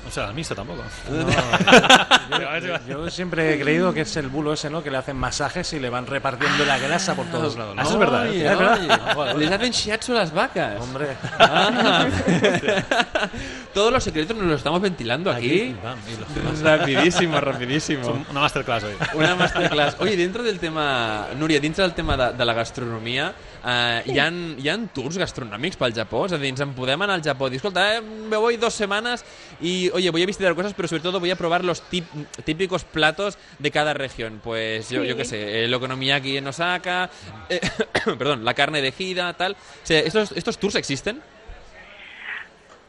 [0.08, 0.84] O sea, la mixta tampoco.
[2.62, 4.84] yo, yo siempre he creído que es el bulo ese, ¿no?
[4.84, 7.76] Que le hacen masajes y le van repartiendo la grasa por todos lados.
[7.76, 7.82] ¿no?
[7.82, 8.38] Eso es verdad, Oye.
[8.52, 8.80] ¿Es verdad?
[8.80, 10.80] oye, Ah, vale, Les hacen shiatsu las vacas.
[10.80, 11.08] Hombre,
[11.40, 12.06] Ah.
[13.74, 15.76] Todos los secretos nos los estamos ventilando aquí.
[15.84, 18.26] Aquí, Rapidísimo, rapidísimo.
[18.30, 18.94] Una masterclass hoy.
[19.16, 19.98] Una masterclass.
[20.00, 21.28] Oye, dentro del tema...
[21.38, 23.34] Núria, dintre del tema de, de la gastronomia,
[23.66, 26.26] eh, hi, ha, hi ha tours gastronòmics pel Japó?
[26.28, 28.58] És a dir, ens en podem anar al Japó i dir, escolta, eh, me voy
[28.58, 29.26] dos semanas
[29.60, 32.84] y, oye, voy a visitar cosas, pero sobre todo voy a probar los tip- típicos
[32.84, 34.40] platos de cada región.
[34.44, 35.08] Pues yo, Sí.
[35.08, 37.10] yo qué sé, el okonomiyaki en Osaka,
[37.50, 37.60] eh,
[38.06, 39.54] perdón, la carne de Hida, tal.
[39.54, 41.22] O sea, ¿estos, ¿Estos tours existen?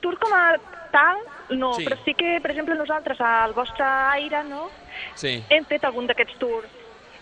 [0.01, 0.55] Tour com a
[0.93, 1.17] tal,
[1.59, 1.85] no, Sí.
[1.85, 4.69] però sí que, per exemple, nosaltres al vostre aire, no?,
[5.15, 5.43] Sí.
[5.51, 6.69] hem fet algun d'aquests tours.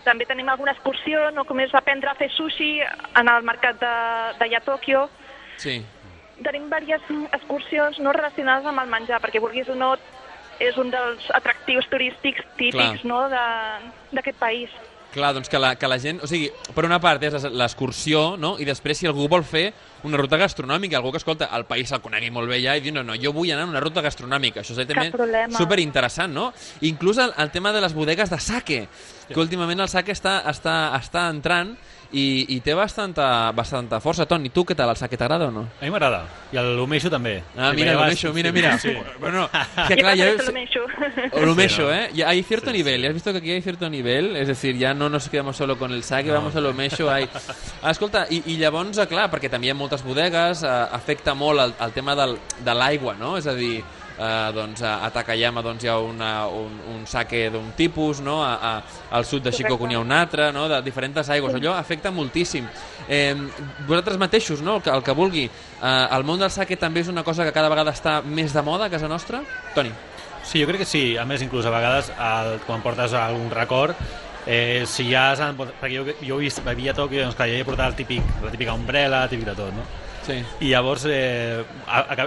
[0.05, 2.77] També tenim alguna excursió, no?, com és aprendre a fer sushi
[3.19, 3.93] en el mercat de,
[4.39, 5.07] d'allà a Tòquio.
[5.57, 5.79] Sí.
[6.45, 9.95] Tenim diverses excursions no relacionades amb el menjar, perquè vulguis o no,
[10.61, 13.05] és un dels atractius turístics típics, Clar.
[13.09, 14.69] no?, de- d'aquest país.
[15.15, 16.19] Clar, doncs que la, que la gent...
[16.25, 18.57] O sigui, per una part és l'excursió, no?
[18.59, 19.69] I després, si algú vol fer
[20.05, 22.91] una ruta gastronòmica, algú que, escolta, el país el conegui molt bé ja i diu,
[22.93, 24.61] no, no, jo vull anar a una ruta gastronòmica.
[24.61, 25.07] Això és també
[25.55, 26.49] superinteressant, no?
[26.83, 28.81] Inclús el, el tema de les bodegues de sake,
[29.31, 31.73] que últimament el sake està, està, està entrant
[32.13, 34.25] i, i té bastanta, bastanta força.
[34.29, 34.89] Toni, tu què tal?
[34.93, 35.63] El sake t'agrada o no?
[35.79, 36.23] A mi m'agrada.
[36.53, 37.43] I el Lumeixo també.
[37.57, 38.77] Ah, Sí, mira, el Lumeixo, mira, sí, mira.
[38.79, 38.93] Sí.
[39.19, 39.49] Bueno,
[39.87, 40.79] que clar, ya ves- se lo me he hecho.
[41.33, 41.93] O lo mecho, no.
[41.93, 42.09] ¿eh?
[42.13, 44.93] Ya hay cierto nivel, ya has visto que aquí hay cierto nivel, es decir, ya
[44.93, 46.59] no nos quedamos solo con el sake, vamos a.
[47.13, 47.29] Hay...
[47.81, 51.33] Ah, escolta, i, i llavors, eh, clar, perquè també hi ha moltes bodegues, eh, afecta
[51.33, 53.35] molt el, el tema del, de l'aigua, no?
[53.37, 53.83] És a dir,
[54.17, 58.41] eh, doncs, a, a Takayama doncs, hi ha una, un, un sake d'un tipus, no?
[58.43, 58.73] A, a,
[59.17, 60.67] al sud de Shikoku n'hi ha un altre, no?
[60.71, 61.55] de diferents aigües.
[61.55, 62.67] Allò afecta moltíssim.
[63.07, 63.35] Eh,
[63.87, 64.77] vosaltres mateixos, no?
[64.77, 67.55] el, que, el que vulgui, eh, el món del sake també és una cosa que
[67.55, 69.43] cada vegada està més de moda a casa nostra?
[69.75, 69.93] Toni?
[70.45, 71.17] Sí, jo crec que sí.
[71.17, 73.97] A més, inclús a vegades, el, quan portes algun record,
[74.45, 75.57] eh, si ja s'han...
[75.57, 78.53] Perquè jo, jo he vist, a Tòquio, doncs clar, ja he portat el típic, la
[78.53, 80.04] típica ombrella, el típic de tot, no?
[80.25, 80.39] Sí.
[80.65, 81.63] I llavors eh,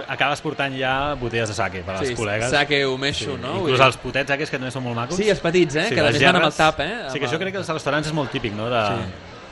[0.07, 2.49] acabes portant ja botelles de sake per als Sí, col·legues.
[2.49, 3.55] sake umeshu, no?
[3.59, 5.17] Vull Inclús els potets aquests que també són molt macos.
[5.19, 5.89] Sí, els petits, eh?
[5.89, 6.93] que les després van amb el tap, eh?
[7.11, 8.69] Sí, que això crec que als restaurants és molt típic, no?
[8.71, 8.83] De,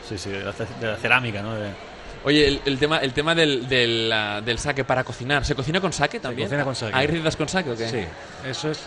[0.07, 1.55] sí, sí, de, la ce- de la ceràmica, no?
[1.55, 1.69] De...
[2.23, 5.45] Oye, el, el tema, el tema del, del, del sake para cocinar.
[5.45, 6.47] ¿Se cocina con sake también?
[6.49, 6.95] cocina con sake.
[6.95, 7.88] ¿Hay recetas con sake o qué?
[7.88, 8.03] Sí,
[8.49, 8.79] eso es...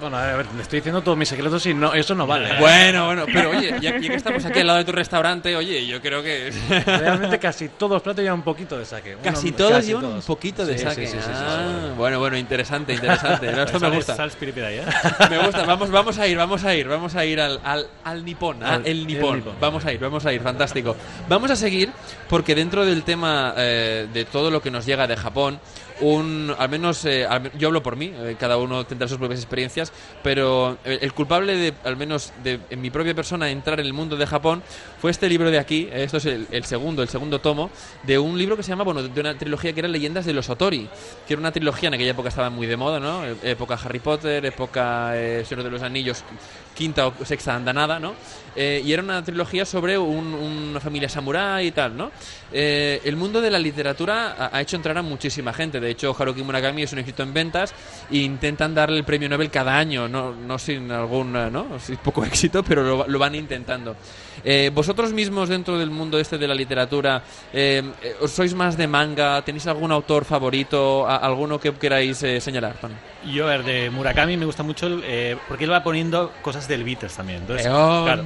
[0.00, 2.50] Bueno, a ver, le estoy diciendo todos mis secretos y no, eso no vale.
[2.50, 2.56] ¿eh?
[2.60, 5.86] Bueno, bueno, pero oye, ya, ya que estamos aquí al lado de tu restaurante, oye,
[5.86, 6.52] yo creo que...
[6.86, 8.84] Realmente casi todos los platos llevan un poquito de.
[9.14, 10.24] Uno- Casi todos casi llevan un todos.
[10.26, 11.06] poquito de Sí, sake.
[11.06, 11.92] sí, sí, sí, sí, Ah.
[11.96, 13.50] Bueno, bueno, interesante, interesante.
[13.52, 14.14] No, esto me gusta.
[14.16, 14.84] d'ahí, eh?
[15.30, 18.24] Me gusta, vamos, vamos a ir, vamos a ir, vamos a ir al, al, al
[18.24, 19.36] nipón, ah, Al- el el nipón.
[19.38, 19.54] nipón.
[19.60, 20.96] Vamos a ir, vamos a ir, fantástico.
[21.28, 21.90] Vamos a seguir
[22.28, 25.58] porque dentro del tema eh, de todo lo que nos llega de Japón,
[26.00, 27.26] un, al menos, eh,
[27.58, 31.74] yo hablo por mí, eh, cada uno tendrá sus propias experiencias, pero el culpable de,
[31.84, 34.62] al menos de, en mi propia persona, entrar en el mundo de Japón
[35.00, 37.70] fue este libro de aquí, eh, esto es el, segundo, el segundo tomo,
[38.04, 40.48] de un libro que se llama, bueno, de una trilogía que era Leyendas de los
[40.48, 40.88] Otori,
[41.26, 43.24] que era una trilogía en aquella época estaba muy de moda, ¿no?
[43.24, 45.12] Eh, Época Harry Potter, época
[45.44, 46.24] Señor de los Anillos,
[46.74, 48.14] quinta o sexta andanada, ¿no?
[48.56, 52.10] Eh, y era una trilogía sobre un- una familia samurái y tal, ¿no?
[52.52, 55.80] Eh, el mundo de la literatura ha, ha hecho entrar a muchísima gente.
[55.80, 57.74] De hecho, Haruki Murakami es un éxito en ventas
[58.10, 61.78] e intentan darle el premio Nobel cada año, no, no sin algún, eh, ¿no?
[61.78, 63.96] Sin poco éxito, pero lo, lo van intentando.
[64.44, 67.82] Eh, vosotros mismos dentro del mundo este de la literatura, eh,
[68.20, 69.42] ¿os sois más de manga?
[69.42, 71.06] ¿Tenéis algún autor favorito?
[71.08, 72.76] A- ¿Alguno que queráis eh, señalar?
[73.32, 76.84] Yo, a ver, de Murakami me gusta mucho el, porque él va poniendo cosas del
[76.84, 77.40] Beatles también.
[77.40, 77.70] Entonces, Eh,
[78.04, 78.22] claro.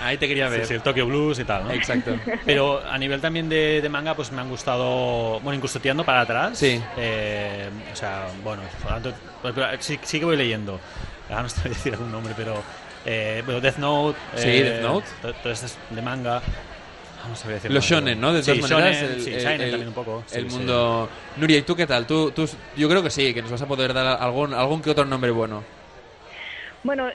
[0.00, 0.62] Ahí te quería ver.
[0.62, 1.70] Sí, sí, el Tokyo Blues y tal, ¿no?
[1.72, 2.16] Exacto.
[2.46, 6.22] Pero a nivel también de, de manga, pues me han gustado, bueno, incluso tirando para
[6.22, 6.58] atrás.
[6.58, 6.80] Sí.
[6.96, 8.62] Eh, o sea, bueno,
[9.42, 10.78] pues, pero sí, sí que voy leyendo.
[11.28, 12.62] Ahora no estoy a decir algún nombre, pero
[13.04, 14.18] eh, bueno, Death Note.
[14.36, 15.06] Sí, eh, Death Note.
[15.22, 16.38] to- Todo esto es de manga.
[17.22, 18.32] Ah, No sabría decir Los shonen, ¿no?
[18.34, 20.24] De sí, todas maneras, shonen, el, sí, el- shonen el- también un poco.
[20.26, 20.56] sí, el sí.
[20.56, 21.08] mundo...
[21.36, 22.06] Nuria, ¿y tú qué tal?
[22.06, 24.90] ¿Tú, tú, yo creo que sí, que nos vas a poder dar algún, algún que
[24.90, 25.64] otro nombre bueno.
[26.82, 27.08] Bueno,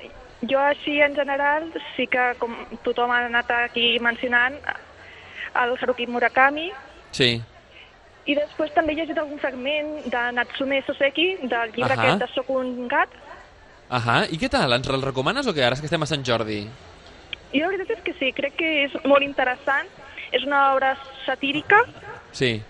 [0.47, 4.55] jo així en general sí que com tothom ha anat aquí mencionant
[5.63, 6.71] el Haruki Murakami
[7.11, 7.41] Sí.
[8.25, 11.99] i després també he llegit algun fragment de Natsume Soseki del llibre Ahà.
[12.03, 13.09] aquest de Soc un gat
[13.89, 14.71] Ahà, i què tal?
[14.73, 15.63] Ens el recomanes o què?
[15.65, 16.61] Ara és que estem a Sant Jordi.
[17.51, 19.87] i la veritat és que sí, crec que és molt interessant
[20.31, 21.83] és una obra satírica
[22.31, 22.61] Sí.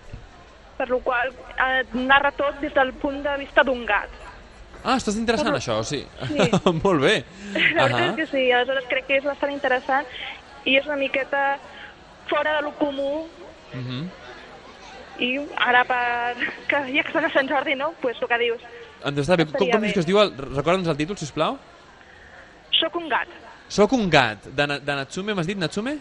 [0.78, 4.08] per lo qual eh, narra tot des del punt de vista d'un gat
[4.84, 6.06] Ah, estàs interessant, això, sí.
[6.28, 6.50] Sí.
[6.84, 7.24] Molt bé.
[7.74, 8.08] La veritat Ahà.
[8.10, 10.06] és que sí, aleshores crec que és bastant interessant
[10.64, 11.58] i és una miqueta
[12.30, 13.26] fora de lo comú
[13.74, 14.08] Mhm.
[15.20, 17.92] i ara per, que ja que són a Sant Jordi, no?
[18.00, 18.62] Pues el que dius,
[19.04, 19.46] Doncs està bé.
[19.46, 20.18] Com, com dius que es diu?
[20.20, 20.32] El...
[20.36, 21.54] Recorda'ns el títol, sisplau.
[22.80, 23.28] soc un gat.
[23.68, 24.44] Soc un gat.
[24.46, 25.98] De, Na- de Natsume, m'has dit Natsume?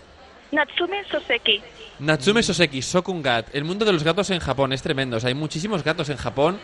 [0.51, 1.61] Natsume Soseki.
[1.99, 3.53] Natsume Soseki, soc un gat.
[3.53, 5.17] El mundo de los gatos en Japón es tremendo.
[5.17, 6.59] O sea, hay muchísimos gatos en Japón.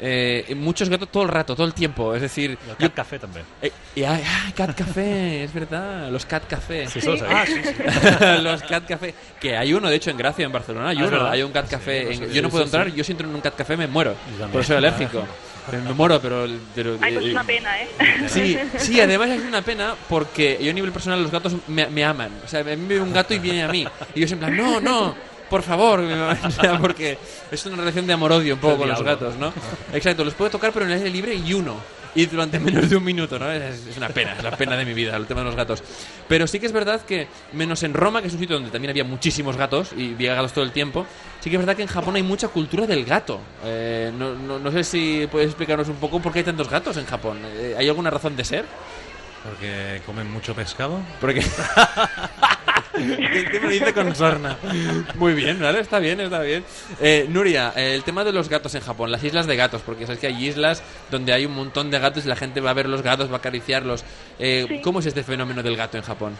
[0.00, 2.14] Eh, muchos gatos todo el rato, todo el tiempo.
[2.14, 3.42] Es decir, El Cat Café també.
[3.62, 6.86] Eh, y hay- ay, Cat Café, es verdad, los Cat Café.
[6.88, 7.14] Sí, eso.
[7.28, 7.74] Ah, sí, sí.
[8.42, 9.14] los Cat Café.
[9.40, 10.88] Que hay uno, de hecho, en Gracia, en Barcelona.
[10.90, 11.32] Hay Ah, es uno, verdad.
[11.32, 12.12] hay un Cat Café.
[12.12, 12.96] en- yo no puedo sí, entrar, sí.
[12.96, 14.14] yo si entro en un Cat Café me muero.
[14.30, 14.50] también.
[14.50, 15.24] Por soy alérgico.
[15.70, 16.46] Me muero, pero...
[16.74, 17.88] pero Ay, pues eh, una pena, ¿eh?
[18.28, 22.02] Sí, sí, además es una pena porque yo a nivel personal los gatos me, me
[22.04, 22.30] aman.
[22.44, 23.86] O sea, a mí me ve un gato y viene a mí.
[24.14, 25.14] Y yo siempre, no, no,
[25.50, 26.02] por favor.
[26.80, 27.18] Porque
[27.50, 29.52] es una relación de amor-odio un poco con los gatos, ¿no?
[29.92, 31.76] Exacto, los puedo tocar pero en el aire libre y uno.
[32.14, 33.50] Y durante menos de un minuto, ¿no?
[33.50, 35.82] Es, es una pena, es la pena de mi vida, el tema de los gatos.
[36.26, 38.90] Pero sí que es verdad que, menos en Roma, que es un sitio donde también
[38.90, 41.06] había muchísimos gatos y había gatos todo el tiempo,
[41.40, 43.40] sí que es verdad que en Japón hay mucha cultura del gato.
[43.64, 46.96] Eh, no, no, no sé si puedes explicarnos un poco por qué hay tantos gatos
[46.96, 47.38] en Japón.
[47.44, 48.64] Eh, ¿Hay alguna razón de ser?
[49.44, 51.00] Porque comen mucho pescado.
[51.20, 51.44] Porque...
[52.92, 54.56] ¿Qué me dice con sorna?
[55.16, 55.80] Muy bien, ¿vale?
[55.80, 56.64] Está bien, está bien.
[57.00, 60.06] Eh, Nuria, eh, el tema de los gatos en Japón, las islas de gatos, porque
[60.06, 62.74] sabes que hay islas donde hay un montón de gatos y la gente va a
[62.74, 64.04] ver los gatos, va a acariciarlos.
[64.38, 64.80] Eh, Sí.
[64.82, 66.36] ¿Cómo es este fenómeno del gato en Japón?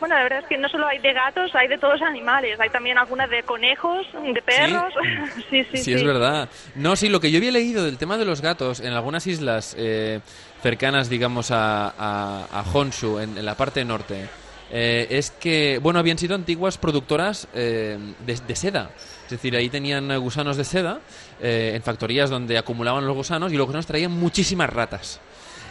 [0.00, 2.58] Bueno, la verdad es que no solo hay de gatos, hay de todos los animales.
[2.58, 4.92] Hay también algunas de conejos, de perros.
[5.50, 5.78] Sí, sí, sí.
[5.84, 6.48] Sí, es verdad.
[6.74, 9.76] No, sí, lo que yo había leído del tema de los gatos en algunas islas
[9.78, 10.18] eh,
[10.62, 14.28] cercanas, digamos, a, a, a Honshu, en, en la parte norte,
[14.74, 18.90] eh, es que, bueno, habían sido antiguas productoras eh, de, seda.
[19.24, 21.00] Es decir, ahí tenían gusanos de seda
[21.42, 25.20] eh, en factorías donde acumulaban los gusanos y los gusanos traían muchísimas ratas.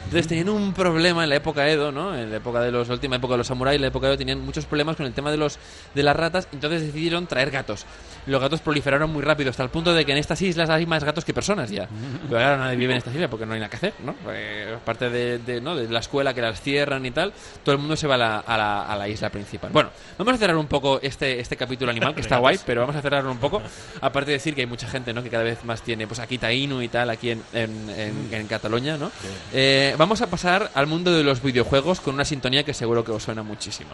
[0.06, 2.16] Entonces tenían un problema en la época Edo, ¿no?
[2.16, 4.18] En la época de los la última época de los samuráis, en la época Edo
[4.18, 5.58] tenían muchos problemas con el tema de los
[5.96, 7.86] de las ratas, entonces decidieron traer gatos.
[8.26, 11.04] Los gatos proliferaron muy rápido hasta el punto de que en estas islas hay más
[11.04, 11.88] gatos que personas ya.
[12.30, 14.14] Pero ahora nadie vive en estas islas porque no hay nada que hacer, ¿no?
[14.16, 15.76] Porque aparte de, de, ¿no?
[15.76, 17.34] de la escuela que las cierran y tal,
[17.64, 19.72] todo el mundo se va a la, a la, a la isla principal.
[19.72, 22.96] Bueno, vamos a cerrar un poco este, este capítulo animal, que está guay, pero vamos
[22.96, 23.62] a cerrarlo un poco.
[24.02, 25.24] Aparte de decir que hay mucha gente, ¿no?
[25.24, 28.48] Que cada vez más tiene, pues aquí Taíno y tal, aquí en, en, en, en
[28.48, 29.12] Cataluña, ¿no?
[29.54, 33.12] Eh, vamos a pasar al mundo de los videojuegos con una sintonía que seguro que
[33.12, 33.92] os suena muchísimo.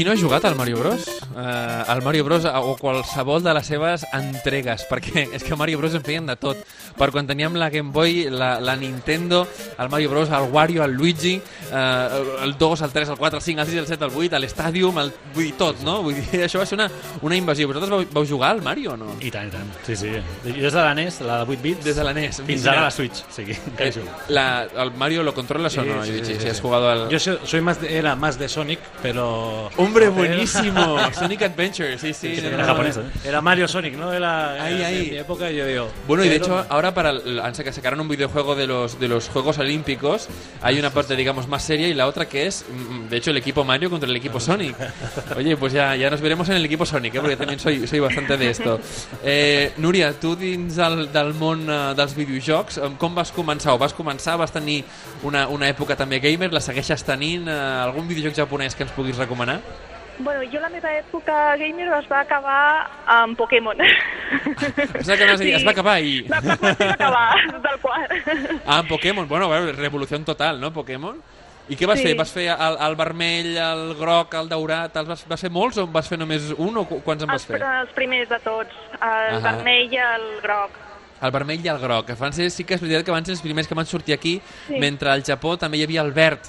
[0.00, 1.19] Qui no ha jugat al Mario Bros?
[1.30, 5.94] Uh, al Mario Bros o qualsevol de les seves entregues, perquè és que Mario Bros
[5.94, 6.58] en feien de tot.
[6.98, 9.46] Per quan teníem la Game Boy, la, la Nintendo,
[9.78, 11.36] el Mario Bros, el Wario, el Luigi,
[11.70, 14.38] uh, el 2, el 3, el 4, el 5, el 6, el 7, el 8,
[14.40, 15.12] l'Stadium, el...
[15.34, 16.00] vull dir, tot, no?
[16.02, 16.90] Vull dir, això va ser una,
[17.22, 17.68] una invasió.
[17.70, 19.14] Vosaltres vau, vau jugar al Mario o no?
[19.20, 19.70] I tant, i tant.
[19.86, 20.10] Sí, sí.
[20.50, 22.42] I des de la NES, la de 8 bits, Des de la NES.
[22.46, 23.22] fins ara la Switch.
[23.36, 23.92] Que Eh,
[24.28, 26.48] la, ¿El Mario lo controlas o no, Sí, sí, sí, si sí.
[26.48, 27.08] has jugado al...
[27.08, 29.70] Yo soy, soy más de, era más de Sonic, pero...
[29.76, 30.96] Hombre, buenísimo.
[31.20, 32.34] Sonic Adventure, sí, sí.
[32.36, 32.82] Sí, no, era no.
[32.84, 32.92] ¿eh?
[33.24, 34.12] Era Mario Sonic, ¿no?
[34.12, 35.04] Era, Ahí, era ahí.
[35.06, 35.88] de mi época y yo digo...
[36.06, 37.12] Bueno, y de hecho, ahora para
[37.54, 40.28] saca- sacaron un videojuego de los de los Juegos Olímpicos.
[40.62, 43.36] Hay una parte, digamos, más seria y la otra que es, mm, de hecho, el
[43.36, 44.74] equipo Mario contra el equipo Sonic.
[45.36, 47.20] Oye, pues ya, ya nos veremos en el equipo Sonic, ¿eh?
[47.20, 48.80] porque también soy, soy bastante de esto.
[49.24, 53.74] Eh, Núria, tu dins del, del món eh, dels videojocs, eh, com vas començar?
[53.74, 54.84] O vas començar, vas tenir
[55.22, 57.48] una, una època també gamer, la segueixes tenint?
[57.48, 57.54] Eh,
[57.84, 59.60] algun videojoc japonès que ens puguis recomanar?
[60.22, 63.80] Bueno, jo la meva època gamer es va acabar amb Pokémon.
[63.80, 66.20] Es va acabar, es va acabar i...
[66.28, 68.06] Va, va, va acabar, tal qual.
[68.66, 71.16] Ah, Pokémon, bueno, bueno, revolució total, no, Pokémon?
[71.70, 72.08] I què vas Sí.
[72.08, 72.16] fer?
[72.18, 75.84] Vas fer el, el vermell, el groc, el daurat, els vas, vas fer molts o
[75.86, 77.60] en vas fer només un o qu- quants en vas Els, fer?
[77.62, 79.42] els primers de tots, el Ahà.
[79.52, 80.74] vermell i el groc.
[81.22, 83.36] El vermell i el groc, que van ser, sí que és veritat que van ser
[83.36, 84.78] els primers que van sortir aquí, Sí.
[84.80, 86.40] mentre al Japó també hi havia el verd,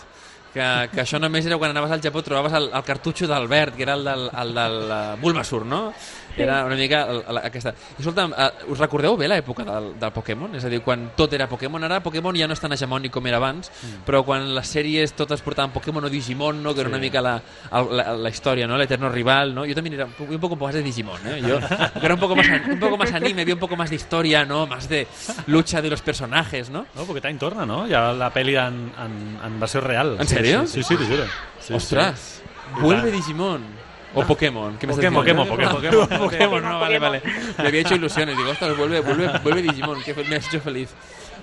[0.54, 3.76] que, que això només era quan anaves al Japó trobaves el, el cartutxo del verd,
[3.78, 5.82] que era el del, el del uh, Bulbasaur, no?
[6.38, 7.74] Era una mica el, el, aquesta...
[7.98, 10.56] I escolta'm, uh, us recordeu bé l'època del, del Pokémon?
[10.58, 13.28] És a dir, quan tot era Pokémon, ara Pokémon ja no és tan hegemònic com
[13.28, 14.04] era abans, mm.
[14.08, 16.74] però quan les sèries totes portaven Pokémon o Digimon, no?
[16.74, 17.36] que era una mica la,
[17.72, 18.78] la, la historia, ¿no?
[18.78, 19.66] L'eterno rival, ¿no?
[19.66, 21.42] Yo también era un poco, poco más de Digimon, ¿eh?
[21.42, 21.60] Yo,
[22.02, 24.68] era un poco, más, un poco más anime, había un poco más de historia, ¿no?
[24.68, 25.08] Más de
[25.48, 26.86] lucha de los personajes, ¿no?
[26.96, 27.84] No, perquè tant torna, no?
[27.90, 29.16] Ja la pel·li en, en,
[29.46, 30.18] en versió real.
[30.20, 30.66] ¿En serio?
[30.68, 31.26] Sí, sí, sí, t'ho juro.
[31.60, 32.20] Sí, ¡Ostras!
[32.20, 32.82] sí.
[32.82, 33.66] Vuelve Digimon.
[34.14, 34.78] O Pokémon.
[34.78, 35.78] ¿Qué me estás Pokémon, diciendo?
[35.78, 36.30] Pokémon, Pokémon.
[36.30, 37.22] Pokémon, no, vale, vale.
[37.58, 38.36] Me había hecho ilusiones.
[38.38, 40.90] Digo, ostras, vuelve, vuelve, vuelve Digimon, que me has hecho feliz.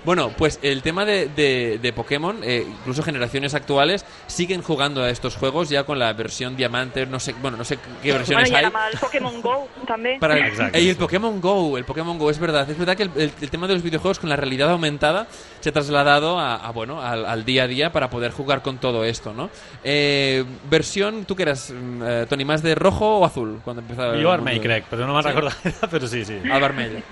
[0.05, 5.09] Bueno, pues el tema de, de, de Pokémon, eh, incluso generaciones actuales, siguen jugando a
[5.09, 8.49] estos juegos ya con la versión Diamante, no sé, bueno, no sé qué Bueno, versiones
[8.51, 8.65] i hay.
[8.65, 10.17] el Pokémon GO, també.
[10.19, 10.99] Para el, Exacto, y el sí.
[11.01, 12.69] Pokémon Go, el Pokémon Go, es verdad.
[12.69, 15.27] Es verdad que el, el- el tema de los videojuegos con la realidad aumentada
[15.59, 18.77] se ha trasladado a, a, bueno, al, al día a día para poder jugar con
[18.77, 19.49] todo esto, ¿no?
[19.83, 24.13] Eh, versión, ¿tú qué eras, eh, Tony, más de rojo o azul cuando empezaba?
[24.29, 24.29] mundo?
[24.31, 25.29] vermell, crec, però no me'n Sí?
[25.29, 26.37] recordo gaire, però sí, sí.
[26.49, 27.03] Al.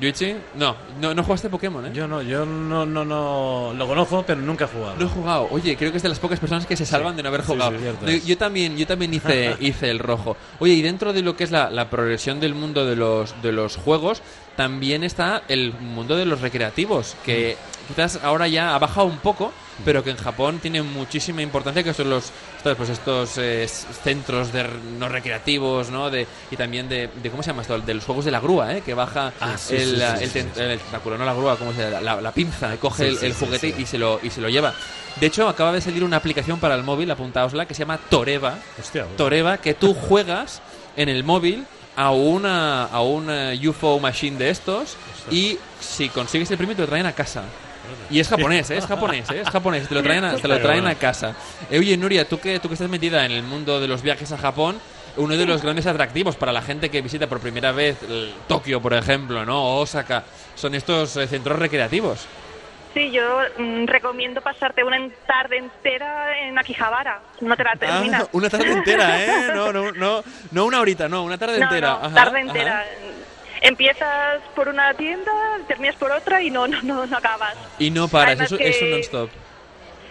[0.00, 1.90] Yuichi, no, no, no jugaste Pokémon, ¿eh?
[1.94, 4.96] Yo no, yo no, no, no lo conozco, pero nunca he jugado.
[4.98, 5.48] No he jugado.
[5.50, 7.52] Oye, creo que es de las pocas personas que se salvan de no haber Sí,
[7.52, 7.78] jugado.
[7.78, 8.26] sí, No, es.
[8.26, 10.36] yo también, yo también hice, hice el rojo.
[10.58, 13.52] Oye, y dentro de lo que es la, la progresión del mundo de los, de
[13.52, 14.22] los juegos,
[14.56, 17.56] también está el mundo de los recreativos, que
[17.88, 19.52] quizás ahora ya ha bajado un poco,
[19.84, 24.52] pero que en Japón tiene muchísima importancia, que son los estos, pues estos eh, centros
[24.52, 24.66] de
[24.98, 26.10] no recreativos, ¿no?
[26.10, 27.78] De, y también de, de, ¿cómo se llama esto?
[27.78, 28.82] De los juegos de la grúa, ¿eh?
[28.84, 30.80] Que baja Ah, sí, el, sí, el el
[31.18, 32.00] no la grúa, ¿cómo se llama?
[32.00, 34.74] La, la pinza, coge el, el juguete y se lo y se lo lleva.
[35.20, 38.58] De hecho, acaba de salir una aplicación para el móvil, apuntaosla, que se llama Toreva.
[38.78, 39.06] Hostia.
[39.16, 40.60] Toreva, que tú juegas
[40.96, 43.28] en el móvil a una a un
[43.66, 44.96] UFO machine de estos
[45.30, 47.42] y si consigues el premio te lo traen a casa.
[48.10, 48.76] Y es japonés, ¿eh?
[48.78, 49.40] es japonés, ¿eh?
[49.40, 51.34] es japonés, te lo traen a, te lo traen a casa.
[51.70, 54.32] Eh, oye, Nuria, tú que, tú que estás metida en el mundo de los viajes
[54.32, 54.76] a Japón,
[55.16, 58.80] uno de los grandes atractivos para la gente que visita por primera vez el Tokio,
[58.80, 59.62] por ejemplo, ¿no?
[59.62, 62.26] O Osaka, son estos eh, centros recreativos.
[62.96, 67.20] Sí, yo mm, recomiendo pasarte una tarde entera en Akihabara.
[67.42, 68.22] No te la terminas.
[68.22, 69.50] Ah, una tarde entera, ¿eh?
[69.54, 71.88] No, no, no, no una horita, no, una tarde No, entera.
[71.90, 72.46] no, Ajá, tarde ajá.
[72.48, 72.84] entera.
[73.60, 75.30] Empiezas por una tienda,
[75.68, 77.54] terminas por otra y no, no, no, no acabas.
[77.78, 79.30] I no pares, Además que- és un non-stop.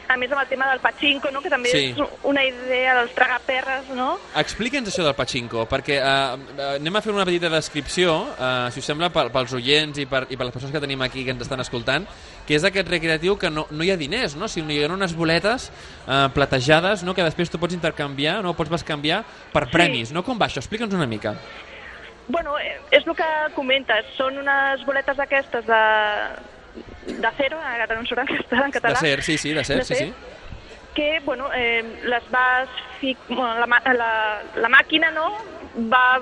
[0.08, 1.42] A més amb el tema del pachinko, no?
[1.42, 1.86] que també Sí.
[1.92, 4.20] és una idea dels tragaperres, no?
[4.38, 8.86] Explica'ns això del pachinko, perquè eh, anem a fer una petita descripció, eh, si us
[8.86, 11.42] sembla, pel, pels oients i per, i per les persones que tenim aquí que ens
[11.42, 12.06] estan escoltant,
[12.46, 14.48] que és aquest recreatiu que no, no hi ha diners, no?
[14.48, 15.72] sinó hi ha unes boletes
[16.08, 17.16] eh, platejades no?
[17.18, 20.12] que després tu pots intercanviar, no pots bescanviar per premis.
[20.14, 20.22] No?
[20.24, 20.62] Com va això?
[20.62, 21.34] Explica'ns una mica.
[22.28, 22.56] Bueno,
[22.90, 25.82] és el que comentes, són unes boletes d'aquestes de,
[27.06, 29.84] de cero, ara no surt en català, en català De ser, sí, sí, de ser,
[29.86, 30.14] sí, sí.
[30.96, 32.70] que bueno, eh, les vas
[33.00, 33.18] fic...
[33.30, 34.12] bueno, la, la,
[34.56, 35.30] la màquina no
[35.92, 36.20] va,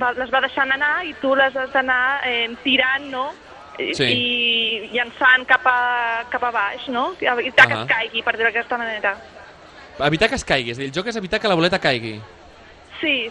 [0.00, 3.30] va, les va deixant anar i tu les has d'anar eh, tirant no?
[3.78, 4.04] Sí.
[4.04, 7.12] i llançant cap a, cap a baix, no?
[7.20, 7.84] I evitar que Ahà.
[7.86, 9.14] es caigui, per dir-ho d'aquesta manera.
[9.98, 12.18] Evitar que es caigui, és dir, el joc és evitar que la boleta caigui.
[13.00, 13.30] Sí,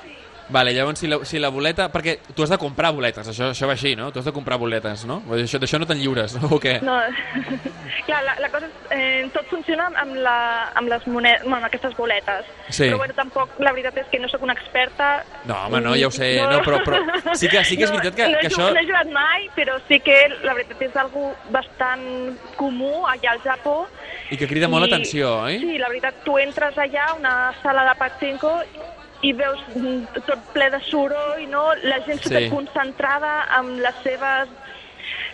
[0.51, 1.87] Vale, llavors si la, si la boleta...
[1.91, 4.09] Perquè tu has de comprar boletes, això, això va així, no?
[4.11, 5.21] Tu has de comprar boletes, no?
[5.31, 6.49] Dir, Això, d'això no te'n lliures, no?
[6.55, 6.77] O què?
[6.83, 6.97] no,
[8.07, 10.35] clar, la, la cosa és, eh, tot funciona amb, la,
[10.75, 12.49] amb les monedes, bueno, aquestes boletes.
[12.69, 12.89] Sí.
[12.89, 15.11] Però bueno, tampoc, la veritat és que no sóc una experta.
[15.47, 16.99] No, home, no, ja ho sé, no, però, però
[17.33, 18.67] sí que, sí que és No, veritat que, no que això...
[18.75, 22.03] No he jugat mai, però sí que la veritat és algo bastant
[22.59, 23.85] comú allà al Japó.
[24.31, 25.59] I que crida molt l'atenció, oi?
[25.63, 28.51] Sí, la veritat, tu entres allà a una sala de pachinko
[29.21, 31.67] i veus mm, tot ple de soroll, no?
[31.83, 32.27] La gent Sí.
[32.29, 34.49] superconcentrada amb les seves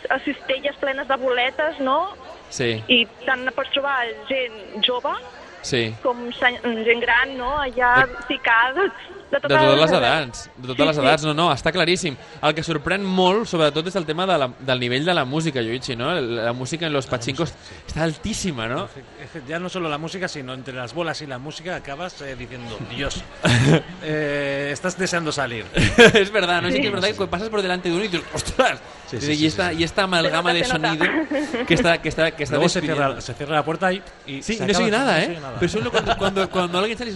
[0.09, 2.15] eh, cistelles plenes de boletes, no?
[2.49, 5.11] Sí, I tant pots trobar gent jove
[5.61, 5.93] sí.
[6.03, 7.57] com gent gran, no?
[7.59, 8.91] Allà ficada de
[9.29, 11.01] De totes, totes les edats, de totes Sí, les sí.
[11.01, 12.15] edats, no, no, està claríssim.
[12.41, 15.61] El que sorprèn molt, sobretot, és el tema de la, del nivell de la música,
[15.61, 16.13] Yoichi, no?
[16.15, 17.51] La música en los pachinkos
[17.85, 18.87] està altíssima, no?
[19.47, 22.77] Ya no solo la música, sino entre las bolas y la música acabas eh, diciendo,
[22.95, 23.21] Dios,
[24.03, 25.65] eh, estás deseando salir.
[26.13, 26.69] es verdad, ¿no?
[26.71, 26.79] Sí.
[26.79, 28.79] que es verdad que pasas por delante de uno y dices, ¡ostras!
[29.07, 31.05] Sí, sí, y, sí, esta, sí, y esta amalgama de sonido
[31.67, 34.41] que está, que está, que está Luego se cierra, se cierra la puerta y, y
[34.43, 35.27] Sí, se no se oye acaba- nada, no ¿eh?
[35.29, 35.55] oye nada.
[35.59, 37.11] Pero solo cuando, cuando, cuando alguien sale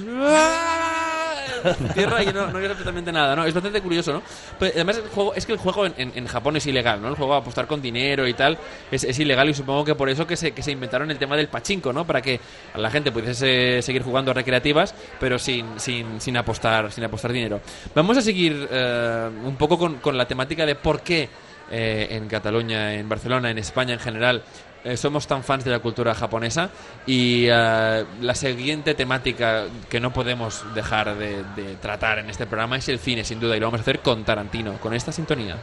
[1.93, 3.45] Cierra y no, no hay absolutamente nada, ¿no?
[3.45, 4.23] Es bastante curioso, ¿no?
[4.59, 7.09] Además el juego, es que el juego en, Japón es ilegal, ¿no?
[7.09, 8.57] El juego a apostar con dinero y tal
[8.91, 11.47] es, ilegal y supongo que por eso que se, que se inventaron el tema del
[11.47, 12.05] pachinko, ¿no?
[12.05, 12.39] Para que
[12.75, 17.61] la gente pudiese seguir jugando recreativas, pero sin, sin, sin apostar sin apostar dinero.
[17.95, 21.29] Vamos a seguir eh, un poco con, con la temática de por qué
[21.73, 24.43] eh, en Cataluña, en Barcelona, en España en general,
[24.83, 26.69] eh, somos tan fans de la cultura japonesa
[27.05, 32.77] y eh, la siguiente temática que no podemos dejar de, de tratar en este programa
[32.77, 35.57] es el cine, sin duda, y lo vamos a hacer con Tarantino, con esta sintonía.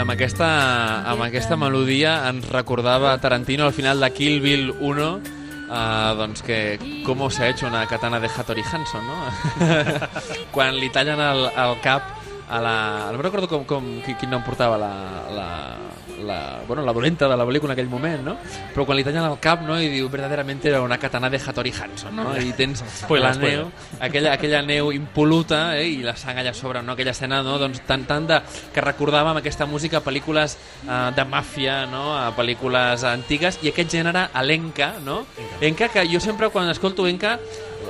[0.00, 0.48] Amb aquesta,
[1.10, 5.36] amb aquesta melodia ens recordava Tarantino al final de Kill Bill 1
[5.68, 9.18] Uh, doncs que com s'ha hecho una katana de Hattori Hanson, no?
[10.54, 12.06] Quan li tallen el, el cap
[12.48, 12.72] a la...
[13.12, 14.88] No recordo com, com, qui- quin nom portava la,
[15.28, 15.48] la,
[16.28, 18.36] la, bueno, la dolenta de la pel·lícula en aquell moment, no?
[18.74, 19.78] Però quan li tallen el cap, no?
[19.80, 22.30] I diu, verdaderament era una katana de Hattori Hanson, no?
[22.36, 22.84] I tens
[23.18, 23.68] la neu,
[24.00, 26.94] aquella, aquella neu impoluta eh, i la sang allà sobre, no?
[26.94, 27.58] aquella escena no?
[27.58, 28.40] doncs, tan, tan de,
[28.74, 32.12] que recordàvem aquesta música a pel·lícules eh, de màfia, no?
[32.16, 35.22] a pel·lícules antigues, i aquest gènere, a l'enca, no?
[35.64, 37.38] Enca, que jo sempre quan escolto Enca,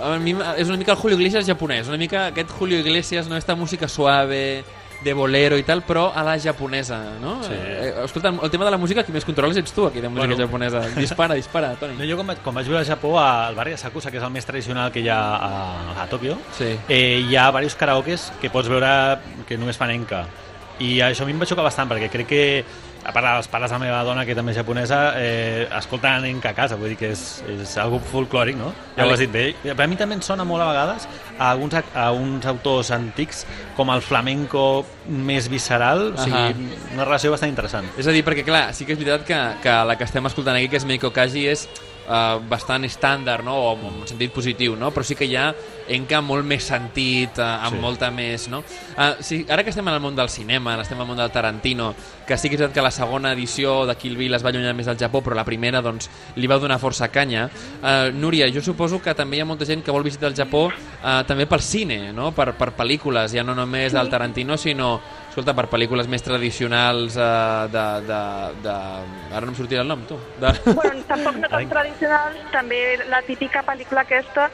[0.02, 3.36] a mi és una mica el Julio Iglesias japonès, una mica aquest Julio Iglesias, no?
[3.36, 4.64] esta música suave,
[5.04, 7.36] de bolero i tal, però a la japonesa, no?
[7.44, 7.52] Sí.
[7.54, 10.26] Eh, escolta, el tema de la música, qui més controles ets tu, aquí, de música
[10.34, 10.46] Bueno.
[10.46, 10.80] japonesa.
[10.98, 11.94] Dispara, dispara, Toni.
[11.94, 14.24] No, jo quan vaig, quan vaig viure al Japó, al barri de Sakusa, que és
[14.26, 16.72] el més tradicional que hi ha a, a Tòquio, Sí.
[16.88, 20.26] eh, hi ha diversos karaokes que pots veure que només fan enca.
[20.78, 22.42] I això a mi em va xocar bastant, perquè crec que,
[23.08, 26.42] a part dels pares de la meva dona, que també és japonesa, eh, escolten anime
[26.44, 28.72] a casa, vull dir que és, és algo folclòric, no?
[28.96, 29.46] Ja ho has dit bé.
[29.64, 31.08] Per a mi també em sona molt a vegades
[31.38, 33.44] a, alguns, a uns autors antics
[33.76, 36.72] com el flamenco més visceral, o sigui, Ahà.
[36.94, 37.88] una relació bastant interessant.
[37.98, 40.58] És a dir, perquè clar, sí que és veritat que, que la que estem escoltant
[40.58, 41.68] aquí, que és Meiko Kaji, és
[42.08, 43.54] uh, bastant estàndard, no?
[43.54, 44.90] o en sentit positiu, no?
[44.94, 45.52] però sí que hi ha
[45.88, 47.80] enca molt més sentit, uh, amb Sí.
[47.80, 48.48] molta més...
[48.48, 48.62] No?
[48.96, 51.30] Uh, sí, ara que estem en el món del cinema, estem en el món del
[51.30, 51.94] Tarantino,
[52.26, 54.74] que sí que és veritat que la segona edició de Kill Bill es va allunyar
[54.76, 57.48] més del Japó, però la primera doncs, li va donar força canya.
[57.82, 60.68] Uh, Núria, jo suposo que també hi ha molta gent que vol visitar el Japó
[60.68, 62.32] uh, també pel cine, no?
[62.36, 64.98] per, per pel·lícules, ja no només del Tarantino, sinó
[65.38, 68.22] escolta, per pel·lícules més tradicionals uh, de, de,
[68.64, 68.74] de...
[69.30, 70.18] Ara no em sortirà el nom, tu.
[70.42, 70.50] De...
[70.66, 74.48] Bueno, tampoc no tan tradicionals, també la típica pel·lícula aquesta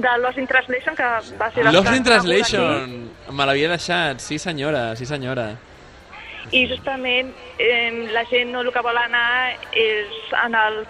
[0.00, 1.08] de Lost in Translation, que
[1.40, 1.64] va ser...
[1.72, 2.94] Lost in Translation!
[3.32, 5.50] Me l'havia deixat, sí senyora, sí senyora.
[6.56, 10.80] I justament eh, la gent no el que vol anar és en el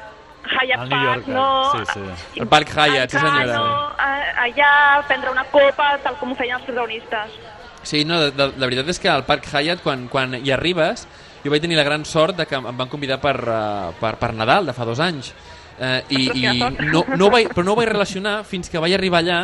[0.51, 1.47] Hyatt Park, York, no?
[1.74, 2.41] sí, sí.
[2.41, 3.59] El Park Hyatt, sí senyora.
[3.59, 4.11] No,
[4.47, 4.74] allà
[5.07, 7.41] prendre una copa, tal com ho feien els protagonistes.
[7.83, 11.07] Sí, no, de, de, la veritat és que al Park Hyatt, quan, quan hi arribes,
[11.45, 14.35] jo vaig tenir la gran sort de que em van convidar per, uh, per, per
[14.37, 15.33] Nadal, de fa dos anys.
[15.81, 16.59] Uh, I i
[16.93, 19.39] no, no vaig, però no ho vaig relacionar fins que vaig arribar allà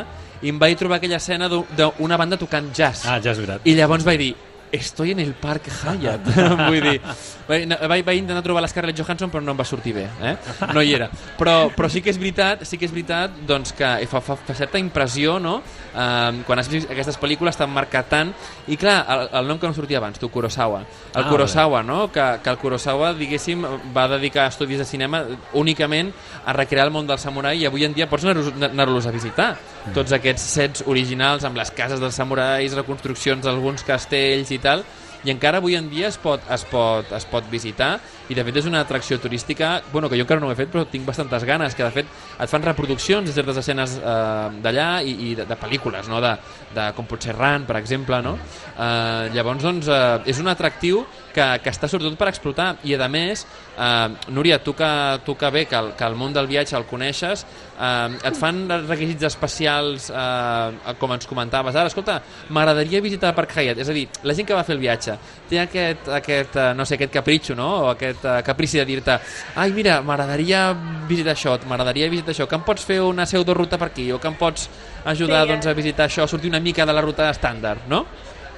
[0.45, 3.07] i em vaig trobar aquella escena d'u- d'una banda tocant jazz.
[3.09, 3.64] Ah, ja és veritat.
[3.64, 4.34] I llavors vaig dir,
[4.76, 6.28] estoy en el Park Hyatt.
[6.68, 7.01] Vull dir,
[7.49, 10.34] vaig, vaig, intentar trobar la Scarlett Johansson però no em va sortir bé, eh?
[10.74, 11.09] No hi era.
[11.38, 14.57] Però, però sí que és veritat, sí que és veritat doncs, que fa, fa, fa
[14.59, 15.61] certa impressió, no?
[15.97, 18.32] Um, quan has vist aquestes pel·lícules t'han marcat tant.
[18.68, 20.82] I clar, el, el nom que no sortia abans, tu, Kurosawa.
[21.14, 22.11] El Ah, Kurosawa, no?
[22.12, 25.22] Que, que el Kurosawa, diguéssim, va dedicar estudis de cinema
[25.55, 26.12] únicament
[26.44, 29.51] a recrear el món del samurai i avui en dia pots anar-los anar a visitar.
[29.94, 34.82] Tots aquests sets originals amb les cases dels samurais, reconstruccions d'alguns castells i tal,
[35.27, 37.97] i encara avui en dia es pot, es pot, es pot visitar
[38.31, 40.70] i de fet és una atracció turística bueno, que jo encara no ho he fet
[40.70, 42.07] però tinc bastantes ganes que de fet
[42.39, 46.22] et fan reproduccions de certes escenes eh, d'allà i, i de, de pel·lícules no?
[46.22, 46.33] de,
[46.77, 48.37] de com pot ser Ran per exemple no?
[48.39, 51.03] eh, llavors doncs eh, és un atractiu
[51.35, 53.45] que, que està sobretot per explotar i a més
[53.77, 54.91] eh, Núria, tu que,
[55.27, 57.45] tu que bé que el, que el món del viatge el coneixes
[57.79, 62.18] eh, et fan requisits especials eh, com ens comentaves ara, escolta,
[62.51, 65.16] m'agradaria visitar el Park Hyatt, és a dir, la gent que va fer el viatge
[65.51, 67.68] té aquest, aquest eh, no sé, aquest capritxo, no?
[67.87, 69.18] o aquest eh, caprici de dir-te
[69.62, 70.68] ai mira, m'agradaria
[71.09, 74.31] visitar això m'agradaria visitar això, que em pots fer una pseudoruta per aquí o que
[74.31, 74.70] em pots
[75.05, 75.53] ajudar Sí, eh?
[75.53, 78.05] doncs, a visitar això, a sortir una mica de la ruta estàndard, no?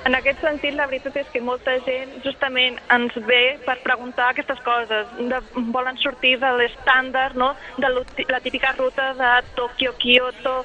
[0.08, 4.60] En aquest sentit, la veritat és que molta gent justament ens ve per preguntar aquestes
[4.64, 5.10] coses.
[5.28, 5.40] De,
[5.74, 7.50] volen sortir de l'estàndard, no?
[7.76, 10.64] de la típica ruta de Tokyo, Kyoto,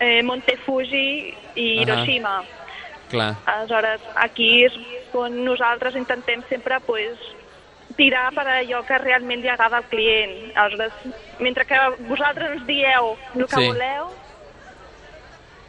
[0.00, 1.66] eh, Monte Fuji i.
[1.82, 2.38] Hiroshima.
[3.12, 3.34] Clar.
[3.52, 4.80] Aleshores, aquí és
[5.12, 7.20] on nosaltres intentem sempre pues,
[7.98, 10.56] tirar per allò que realment li agrada al client.
[10.56, 10.96] Aleshores,
[11.38, 13.66] mentre que vosaltres ens dieu el que Sí.
[13.68, 14.08] voleu,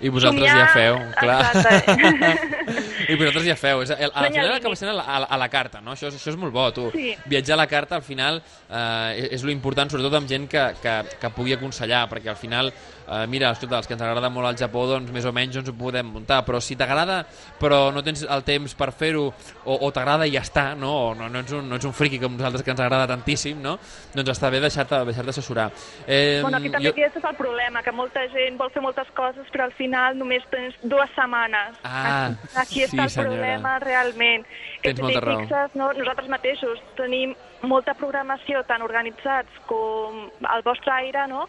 [0.02, 1.46] I vosaltres Somiar, ja feu, clar.
[1.56, 2.32] exacte.
[3.12, 3.84] I vosaltres ja feu.
[3.86, 5.94] És, el, al final acaba sent a la, a, la, a la carta, no?
[5.96, 6.90] Això, això és molt bo, tu.
[6.96, 7.14] Sí.
[7.32, 10.66] Viatjar a la carta, al final, eh, és, és lo important, sobretot amb gent que,
[10.84, 12.74] que, que pugui aconsellar, perquè al final,
[13.08, 15.70] eh, mira, escolta, els que ens agrada molt el Japó, doncs més o menys ens
[15.70, 17.26] ho podem muntar, però si t'agrada
[17.60, 19.28] però no tens el temps per fer-ho,
[19.66, 20.92] o, o t'agrada i ja està, no?
[21.12, 23.62] O no, no, ets un, no ets un friqui com nosaltres que ens agrada tantíssim,
[23.62, 23.78] no?
[24.14, 25.70] Doncs està bé deixar-te deixar assessorar.
[26.08, 29.08] Eh, Bueno, aquí també jo- aquest és el problema, que molta gent vol fer moltes
[29.16, 31.78] coses, però al final només tens dues setmanes.
[31.84, 33.32] Ah, aquí, aquí sí, està el senyora.
[33.36, 34.46] problema realment.
[34.82, 35.40] Que Tens si molta t'hi raó.
[35.42, 41.48] fixes, no, nosaltres mateixos tenim molta programació tan organitzats com el vostre aire, no?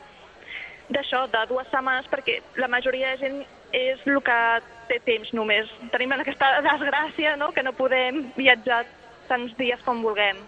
[0.93, 3.41] D'això, de dues setmanes, perquè la majoria de gent
[3.76, 4.39] és el que
[4.91, 5.70] té temps només.
[5.93, 7.51] Tenim aquesta desgràcia no?
[7.53, 8.84] que no podem viatjar
[9.28, 10.39] tants dies com vulguem.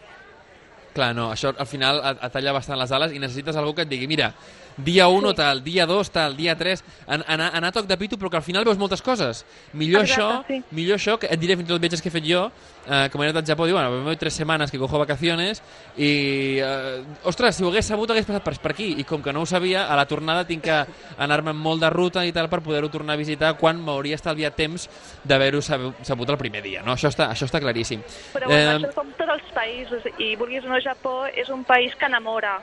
[0.94, 3.90] Clar, no, això al final et, talla bastant les ales i necessites algú que et
[3.90, 4.32] digui, mira,
[4.78, 8.18] dia 1 tal, dia 2 tal, dia 3, an anar, anar a toc de pito
[8.18, 9.44] però que al final veus moltes coses.
[9.72, 10.62] Millor Exacte, això, sí.
[10.70, 12.46] millor això, que et diré fins i tot viatges que he fet jo,
[12.86, 15.62] eh, com he anat al Japó, diu, bueno, me voy tres setmanes que cojo vacaciones
[15.96, 19.32] i, eh, ostres, si ho hagués sabut hagués passat per, per aquí i com que
[19.32, 20.78] no ho sabia, a la tornada tinc que
[21.18, 24.88] anar-me molt de ruta i tal per poder-ho tornar a visitar quan m'hauria estalviat temps
[25.24, 26.94] d'haver-ho sabut, el primer dia, no?
[26.94, 28.02] Això està, això està claríssim.
[28.34, 31.64] Però bueno, això és com tots els països, i vulguis o no, Japó és un
[31.64, 32.58] país que enamora.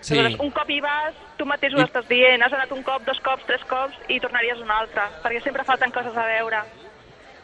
[0.00, 0.14] Sí.
[0.18, 3.02] Aleshores, un cop hi vas, tu mateix ho I- estàs dient, has anat un cop,
[3.06, 6.62] dos cops, tres cops i tornaries un altre, perquè sempre falten coses a veure.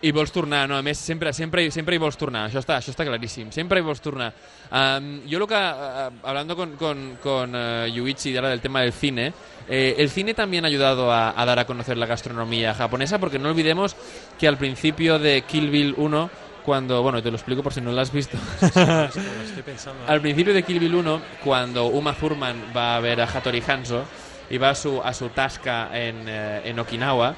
[0.05, 0.77] I vols tornar, no?
[0.77, 2.43] A més, sempre, sempre, sempre hi vols tornar.
[2.51, 3.49] Això està, això està claríssim.
[3.51, 4.35] Sempre hi vols tornar.
[4.71, 8.93] Um, yo lo que, uh, hablando con, con, con uh, Yuichi ahora del tema del
[8.93, 9.33] cine,
[9.67, 13.39] eh, el cine también ha ayudado a, a dar a conocer la gastronomía japonesa, porque
[13.39, 13.97] no olvidemos
[14.39, 16.31] que al principio de Kill Bill 1
[16.65, 18.37] cuando, bueno, te lo explico por si no lo has visto.
[18.61, 20.05] lo estoy pensando.
[20.07, 24.05] Al principio de Kill Bill 1, cuando Uma Thurman va a ver a Hattori Hanzo
[24.51, 27.35] y va a su, a su tasca en, eh, en Okinawa,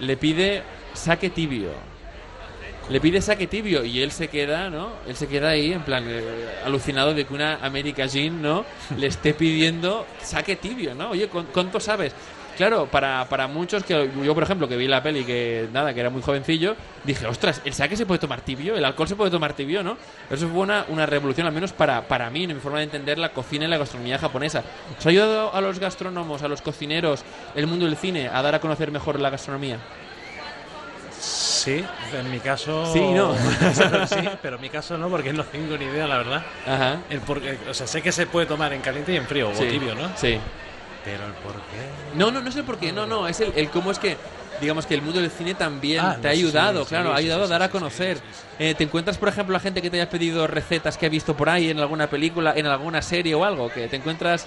[0.00, 0.62] le pide
[0.94, 1.70] saque tibio.
[2.88, 4.90] Le pide saque tibio y él se queda, ¿no?
[5.06, 6.22] Él se queda ahí en plan eh,
[6.64, 8.64] alucinado de que una América Jean, ¿no?
[8.96, 11.10] Le esté pidiendo saque tibio, ¿no?
[11.10, 12.12] Oye, ¿cu- ¿cuánto sabes?
[12.60, 16.00] Claro, para, para muchos que yo, por ejemplo, que vi la peli que nada, que
[16.00, 19.30] era muy jovencillo, dije, ostras, el saque se puede tomar tibio, el alcohol se puede
[19.30, 19.96] tomar tibio, ¿no?
[20.28, 23.16] Eso fue una, una revolución, al menos para, para mí, en mi forma de entender
[23.16, 24.62] la cocina y la gastronomía japonesa.
[24.98, 28.54] ¿Os ha ayudado a los gastrónomos, a los cocineros, el mundo del cine a dar
[28.54, 29.78] a conocer mejor la gastronomía?
[31.18, 31.82] Sí,
[32.12, 32.92] en mi caso.
[32.92, 33.34] Sí, no.
[34.06, 36.42] sí, pero en mi caso no, porque no tengo ni idea, la verdad.
[36.66, 36.98] Ajá.
[37.08, 39.50] El por qué- o sea, sé que se puede tomar en caliente y en frío,
[39.54, 40.10] Sí, o tibio, ¿no?
[40.14, 40.38] Sí.
[41.04, 42.16] Pero el por qué.
[42.18, 44.16] No, no, no sé por qué, no, no, es el, el cómo es que,
[44.60, 47.16] digamos que el mundo del cine también Ah, te ha ayudado, sí, claro, sí, ha
[47.16, 48.18] ayudado sí, a dar sí, a conocer.
[48.58, 51.34] Eh, ¿Te encuentras, por ejemplo, a gente que te haya pedido recetas que ha visto
[51.36, 53.70] por ahí en alguna película, en alguna serie o algo?
[53.72, 54.46] Que te encuentras...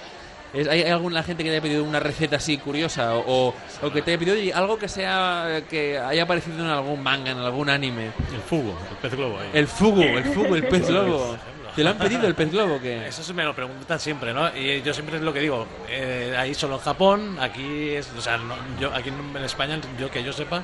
[0.52, 3.16] es- ¿Hay alguna gente que te haya pedido una receta así curiosa?
[3.16, 3.52] O,
[3.82, 7.32] o que te haya pedido oye, algo que sea que haya aparecido en algún manga,
[7.32, 8.12] en algún anime?
[8.32, 9.50] El fugo, el pez globo ahí.
[9.52, 11.36] El fugo, el fugo, el pez globo.
[11.74, 12.80] ¿Te lo han pedido el pez globo?
[12.80, 14.54] que Eso se me lo preguntan siempre, ¿no?
[14.56, 15.66] Y yo siempre es lo que digo.
[15.88, 18.10] eh, ahí solo en Japón, aquí es.
[18.16, 20.62] O sea, no- yo aquí en España, yo que yo sepa.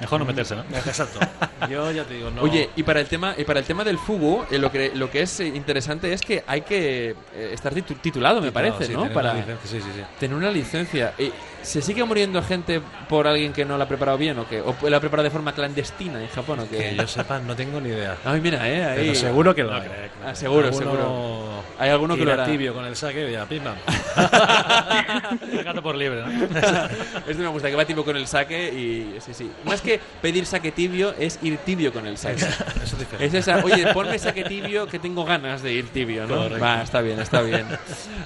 [0.00, 0.62] Mejor no meterse, ¿no?
[0.74, 1.18] Exacto.
[1.68, 2.40] Yo ya te digo, no.
[2.40, 5.10] Oye, y para el tema y para el tema del fugo, eh, lo que lo
[5.10, 8.90] que es eh, interesante es que hay que eh, estar titu- titulado, me Titulado, parece,
[8.90, 9.02] sí, ¿no?
[9.02, 10.02] tener Para una licencia, sí, sí, sí.
[10.18, 11.12] tener una licencia.
[11.18, 11.30] Eh,
[11.62, 14.74] ¿Se sigue muriendo gente por alguien que no la ha preparado bien o que o
[14.88, 17.80] la ha preparado de forma clandestina en Japón o que Que yo sepa, no tengo
[17.80, 18.16] ni idea.
[18.24, 18.96] Ay, mira, eh, ahí.
[19.02, 19.82] Pero seguro que lo No hay.
[19.82, 21.62] creo, Ah, seguro, Alguno seguro.
[21.78, 22.44] Hay alguno que lo hará.
[22.44, 23.74] tibio con el saque ya, pim, pam.
[25.64, 26.28] Gato por libre, ¿no?
[27.26, 29.18] Este me gusta, que va tibio con el saque y...
[29.20, 29.50] Sí, sí.
[29.64, 32.42] Más que pedir saque tibio, es ir tibio con el saque.
[32.44, 32.52] Eso
[32.84, 33.38] es diferente.
[33.38, 36.48] Es esa, oye, ponme saque tibio que tengo ganes de ir tibio, no?
[36.60, 37.66] Va, està bien, està bien.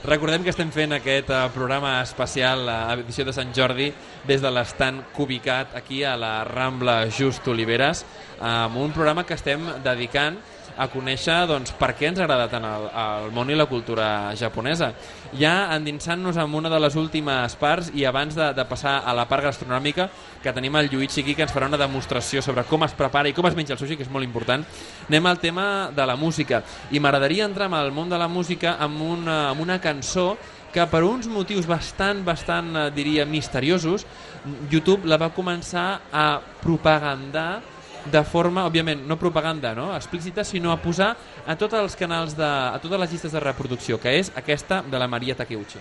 [0.05, 3.90] Recordem que estem fent aquest eh, programa especial a edició de Sant Jordi
[4.28, 8.04] des de l'estant Cubicat aquí a la Rambla Just Oliveres
[8.40, 10.40] amb un programa que estem dedicant
[10.76, 14.06] a conèixer doncs, per què ens agrada tant el, el món i la cultura
[14.38, 14.90] japonesa.
[15.38, 19.26] Ja endinsant-nos en una de les últimes parts i abans de, de passar a la
[19.30, 20.08] part gastronòmica,
[20.42, 23.36] que tenim el Lluïtxi aquí, que ens farà una demostració sobre com es prepara i
[23.36, 24.66] com es menja el sushi, que és molt important,
[25.08, 26.64] anem al tema de la música.
[26.90, 30.34] I m'agradaria entrar en el món de la música amb una, amb una cançó
[30.74, 34.06] que per uns motius bastant, bastant, eh, diria, misteriosos,
[34.70, 36.26] YouTube la va començar a
[36.62, 37.62] propagandar
[38.04, 39.94] de forma, òbviament, no propaganda no?
[39.96, 41.14] explícita, sinó a posar
[41.46, 45.00] a tots els canals, de, a totes les llistes de reproducció, que és aquesta de
[45.00, 45.80] la Maria Takeuchi.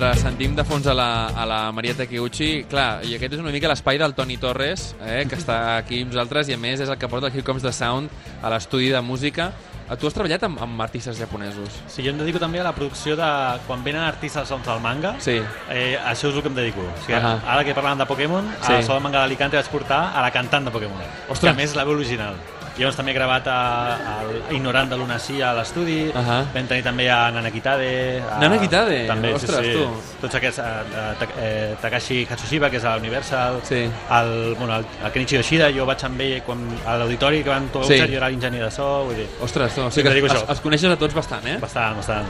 [0.00, 3.50] Mentre sentim de fons a la, a la Maria Takeuchi, clar, i aquest és una
[3.52, 6.88] mica l'espai del Toni Torres, eh, que està aquí amb nosaltres, i a més és
[6.88, 8.08] el que porta el Here Comes the Sound
[8.40, 9.50] a l'estudi de música.
[9.90, 11.82] Eh, Tu has treballat amb, amb artistes japonesos.
[11.92, 13.28] Sí, jo em dedico també a la producció de...
[13.66, 15.36] Quan venen artistes doncs, al manga, Sí.
[15.68, 16.80] eh, això és el que em dedico.
[16.80, 17.34] O sigui, Ahà.
[17.44, 18.72] ara que parlàvem de Pokémon, Sí.
[18.72, 20.96] a la Sol Manga d'Alicante vaig portar a la cantant de Pokémon,
[21.28, 21.40] Ostres.
[21.40, 22.40] que a més és la veu original.
[22.78, 23.56] Llavors també he gravat a,
[23.98, 24.12] a
[24.54, 26.38] Ignorant de Lunacy a l'estudi, Ahà.
[26.54, 27.88] vam tenir també a Nana Kitade...
[28.22, 29.02] A, Nana Kitade?
[29.08, 29.76] També, Ostres, sí, sí.
[29.76, 30.16] tu.
[30.22, 33.82] Tots aquests, a, a, Ta- eh, Takashi Katsushiba, que és a Universal, Sí.
[34.20, 37.68] el, bueno, el, el Kenichi Yoshida, jo vaig amb ell quan, a l'auditori que van
[37.74, 37.98] tocar Sí.
[38.00, 40.46] jo era l'enginyer de so, vull dir, Ostres, tu, o sigui que a els, això.
[40.54, 41.58] els coneixes a tots bastant, eh?
[41.60, 42.26] bastant, bastant.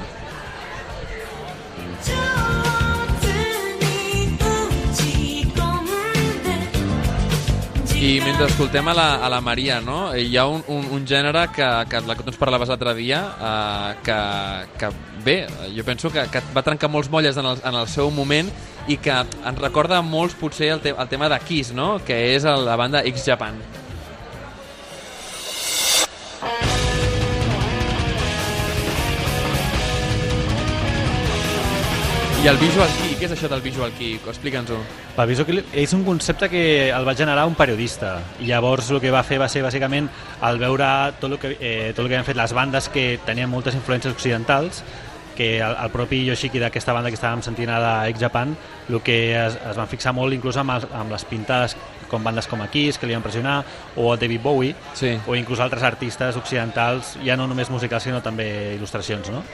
[8.00, 10.14] I mentre escoltem a la, a la Maria, no?
[10.16, 13.18] hi ha un, un, un gènere que, que la que tu ens parlaves l'altre dia,
[13.36, 14.16] eh, que,
[14.80, 14.88] que
[15.20, 15.34] bé,
[15.76, 18.48] jo penso que, que va trencar molts molles en el, en el seu moment
[18.88, 21.98] i que ens recorda molts potser el, te, el tema de Kiss, no?
[22.00, 23.60] que és el, la banda X Japan.
[32.40, 34.14] I el Visual Key, què és això del Visual Key?
[34.16, 34.78] Explica'ns-ho.
[35.20, 39.10] El Visual és un concepte que el va generar un periodista i llavors el que
[39.12, 40.06] va fer va ser bàsicament
[40.48, 40.88] el veure
[41.20, 44.14] tot el que, eh, tot el que havien fet les bandes que tenien moltes influències
[44.16, 44.80] occidentals
[45.36, 48.56] que el, el propi Yoshiki d'aquesta banda que estàvem sentint ara de X Japan
[48.88, 51.76] el que es, es van fixar molt inclús amb, els, amb les pintades
[52.08, 53.58] com bandes com Kiss que li van pressionar
[54.00, 55.12] o David Bowie Sí.
[55.26, 59.44] o inclús altres artistes occidentals ja no només musicals sinó també il·lustracions no?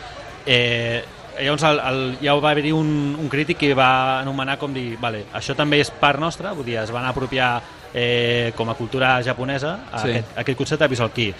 [0.47, 1.03] eh,
[1.41, 5.24] llavors el, el, ja va haver-hi un, un crític que va anomenar com dir vale,
[5.34, 7.61] això també és part nostra, vull dir, es van apropiar
[7.95, 10.11] eh, com a cultura japonesa a Sí.
[10.11, 11.34] aquest, aquest concepte de Visual Kei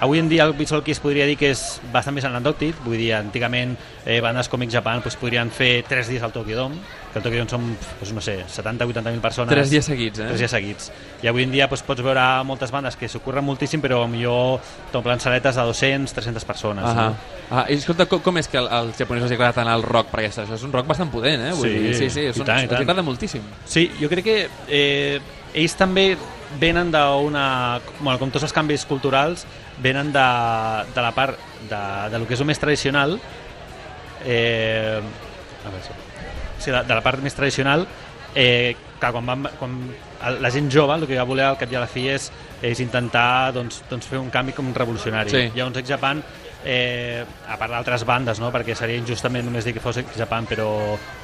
[0.00, 1.60] Avui en dia el Visual es podria dir que és
[1.92, 3.74] bastant més anecdòtic, vull dir, antigament
[4.06, 6.78] eh, bandes com X Japan pues, podrien fer 3 dies al Tokyo Dome,
[7.12, 7.66] que al Tokyo Dome són,
[7.98, 9.52] pues, no sé, 70-80.000 persones.
[9.52, 10.30] Tres dies seguits, eh?
[10.32, 10.88] Tres dies seguits.
[11.20, 15.20] I avui en dia pues, pots veure moltes bandes que s'ocorren moltíssim, però millor t'omplen
[15.20, 16.88] saletes de 200, 300 persones.
[16.88, 17.36] Ah, no?
[17.50, 20.08] ah, i escolta, com, com és que als japonesos els agrada tant el rock?
[20.14, 21.52] Perquè això és un rock bastant potent, eh?
[21.60, 23.44] Vull Sí, dir, sí, sí, són, tant, i els agrada moltíssim.
[23.68, 25.20] Sí, jo crec que eh,
[25.52, 26.14] ells també
[26.58, 27.44] venen d'una...
[28.00, 29.44] Bueno, com tots els canvis culturals,
[29.82, 30.26] venen de,
[30.94, 33.18] de la part de, de lo que és el més tradicional
[34.24, 35.96] eh, a veure,
[36.58, 36.70] sí.
[36.70, 37.86] de, de la part més tradicional
[38.34, 39.78] eh, que quan, van, quan
[40.40, 42.28] la gent jove el que va voler al cap i a la fi és,
[42.62, 45.46] és intentar doncs, doncs fer un canvi com revolucionari Sí.
[45.56, 46.22] llavors Japan
[46.64, 48.50] eh, a part d'altres bandes, no?
[48.52, 50.68] perquè seria injustament només dir que fos Japan, però,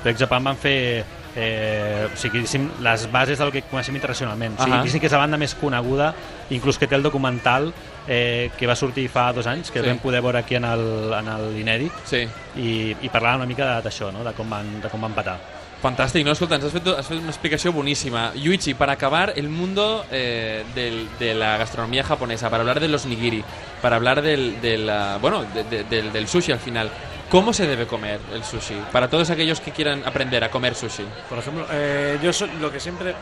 [0.03, 1.05] però Japan van fer
[1.37, 4.55] eh, o sigui, diguéssim, les bases del que coneixem internacionalment.
[4.59, 4.81] O sigui, Ahà.
[4.83, 6.15] diguéssim que és la banda més coneguda,
[6.51, 7.73] inclús que té el documental
[8.09, 9.87] eh, que va sortir fa dos anys, que Sí.
[9.89, 12.27] vam poder veure aquí en el- en l'inèdit, Sí.
[12.57, 14.23] i, i parlava una mica de- d'això, no?
[14.25, 15.39] de, com van, de com van patar.
[15.83, 16.33] Fantàstic, no?
[16.33, 18.33] Escolta, ens has fet, has fet una explicació boníssima.
[18.35, 23.05] Yuichi, para acabar, el mundo eh, del- de la gastronomía japonesa, para hablar de los
[23.07, 23.45] nigiri,
[23.83, 26.89] para hablar del, del, bueno, de- de- del, del sushi al final.
[27.31, 28.75] ¿Cómo se debe comer el sushi?
[28.93, 31.05] Para todos aquellos que quieran aprender a comer sushi.
[31.29, 33.15] Por ejemplo, eh, yo so- lo que siempre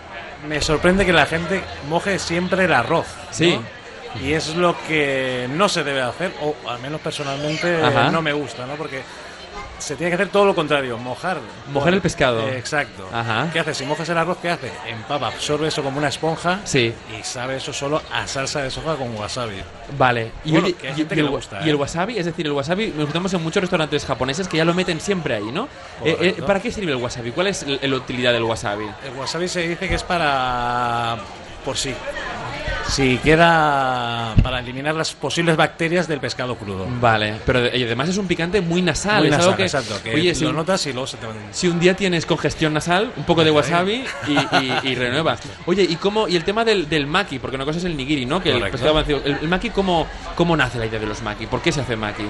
[0.46, 3.06] me sorprende que la gente moje siempre el arroz.
[3.28, 3.32] ¿no?
[3.32, 3.58] Sí.
[4.22, 8.10] Y es lo que no se debe hacer, o al menos personalmente Ajá.
[8.10, 8.74] no me gusta, ¿no?
[8.74, 9.02] Porque
[9.84, 11.38] se tiene que hacer todo lo contrario, mojar.
[11.72, 12.40] Mojar el pescado.
[12.48, 13.08] Eh, exacto.
[13.12, 13.48] Ajá.
[13.52, 13.76] ¿Qué haces?
[13.76, 14.72] Si mojas el arroz, ¿qué hace?
[14.86, 16.92] Empapa, absorbe eso como una esponja Sí.
[17.18, 19.56] y sabe eso solo a salsa de soja con wasabi.
[19.98, 20.32] Vale.
[20.44, 21.74] Y, Bueno, oye, que hay y- gente y que el, le gusta, y el ¿eh?
[21.74, 25.00] wasabi, es decir, el wasabi, nos encontramos en muchos restaurantes japoneses que ya lo meten
[25.00, 25.68] siempre ahí, ¿no?
[26.04, 26.42] Eh, eh.
[26.46, 27.30] ¿Para qué sirve el wasabi?
[27.32, 28.86] ¿Cuál es la utilidad del wasabi?
[29.04, 31.16] El wasabi se dice que es para.
[31.64, 31.94] por si.
[32.88, 34.34] Si queda.
[34.42, 36.86] para eliminar las posibles bacterias del pescado crudo.
[37.00, 39.18] Vale, pero y además es un picante muy nasal.
[39.18, 40.00] Muy es nasal, algo que, exacto.
[40.02, 41.26] Que oye, si lo un- notas y luego se te.
[41.50, 45.36] Si un día tienes congestión nasal, un poco de wasabi y, y- y renueva.
[45.66, 47.38] Oye, ¿y cómo y el tema del, del maki?
[47.38, 48.40] Porque una cosa es el nigiri, ¿no?
[48.42, 50.06] Que el, pescado el, el maki, ¿cómo,
[50.36, 51.46] ¿cómo nace la idea de los maki?
[51.46, 52.24] ¿Por qué se hace maki?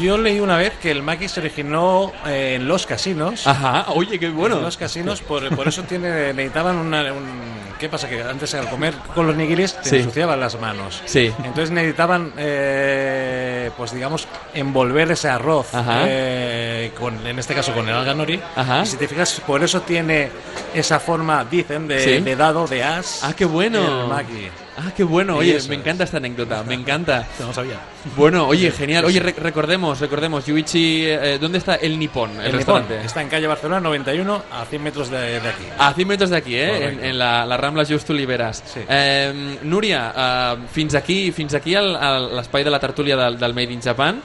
[0.00, 3.46] Yo leí una vez que el maki se originó eh, en los casinos.
[3.46, 4.56] Ajá, oye, qué bueno.
[4.56, 7.50] En los casinos, por, por eso tiene, necesitaban una, un...
[7.78, 8.08] ¿Qué pasa?
[8.08, 9.96] Que antes al comer con los nigiris te Sí.
[9.96, 11.02] ensuciaban las manos.
[11.06, 11.32] Sí.
[11.44, 16.02] Entonces necesitaban, eh, pues digamos, envolver ese arroz, Ajá.
[16.06, 18.40] eh, con, en este caso con el alga nori.
[18.56, 18.82] Ajá.
[18.82, 20.28] Y si te fijas, por eso tiene
[20.74, 22.20] esa forma, dicen, de, Sí.
[22.20, 23.22] de dado, de as.
[23.24, 24.02] Ah, qué bueno.
[24.02, 24.48] El maki.
[24.82, 25.36] Ah, qué bueno.
[25.36, 25.68] Oye, me es.
[25.70, 27.26] encanta esta anécdota, me encanta.
[27.38, 27.78] No lo sabía.
[28.16, 29.04] Bueno, oye, genial.
[29.04, 32.94] Oye, re- recordemos, recordemos, Yuichi, eh, ¿dónde está el Nippon, el, El restaurante?
[32.94, 35.64] Nippon está en calle Barcelona 91, a 100 metros de, de aquí.
[35.78, 36.88] A 100 metres d'aquí, eh?
[36.88, 38.62] En, en la, la Rambla Just Oliveres.
[38.64, 38.80] Sí.
[38.88, 43.82] Eh, Núria, eh, fins aquí fins aquí l'espai de la tertúlia del, del Made in
[43.82, 44.22] Japan.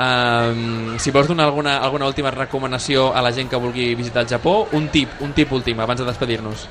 [0.00, 4.28] Eh, si vols donar alguna, alguna última recomanació a la gent que vulgui visitar el
[4.28, 6.68] Japó, un tip, un tip últim, abans de despedir-nos.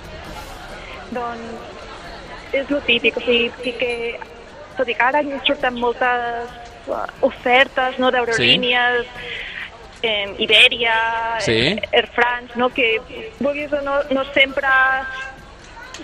[1.11, 1.66] Doncs
[2.51, 3.91] és el típic, o sigui, sí que,
[4.77, 6.51] tot i que ara surten moltes
[6.87, 9.07] uh, ofertes no, d'aerolínies,
[10.01, 11.51] eh, Iberia, Sí.
[11.51, 13.01] eh, Air France, no, que
[13.39, 14.69] vulguis o no, no sempre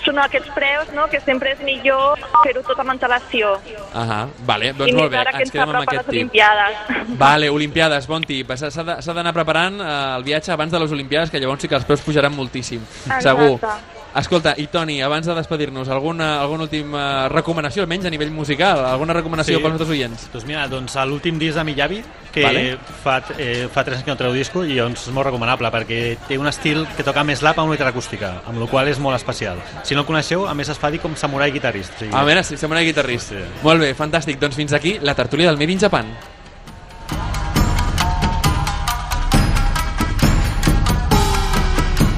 [0.03, 3.53] són aquests preus, no, que sempre és millor fer-ho tot amb antelació.
[3.93, 6.15] Ahà, vale, doncs I molt bé, ara ens quedem amb aquest tip.
[6.15, 6.79] Olimpiades.
[7.23, 8.49] Vale, Olimpiades, bon tip.
[8.57, 11.85] S'ha d'anar preparant eh, el viatge abans de les Olimpiades, que llavors sí que els
[11.85, 12.81] preus pujaran moltíssim.
[12.81, 13.21] Exacte.
[13.29, 14.02] Segur.
[14.15, 18.83] Escolta, i Toni, abans de despedir-nos, alguna, alguna última recomanació, almenys a nivell musical?
[18.85, 19.61] Alguna recomanació Sí.
[19.63, 20.27] pels nostres oients?
[20.31, 22.77] Doncs mira, doncs l'últim disc de Miyavi, que Vale.
[23.03, 26.17] fa, eh, fa tres anys que no treu disco i doncs és molt recomanable perquè
[26.27, 28.99] té un estil que toca més lap amb una guitarra acústica, amb la qual és
[28.99, 29.57] molt especial.
[29.81, 31.95] Si no el coneixeu, a més es fa dir com samurai guitarrista.
[31.95, 33.33] O sigui, A veure, si sembla guitarrista.
[33.33, 33.41] Sí.
[33.63, 34.37] Molt bé, fantàstic.
[34.37, 36.05] Doncs fins aquí la tertúlia del Made in Japan.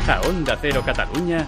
[0.07, 1.47] A Onda Cero Catalunya,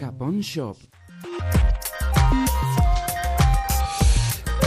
[0.00, 0.76] Japón Shop.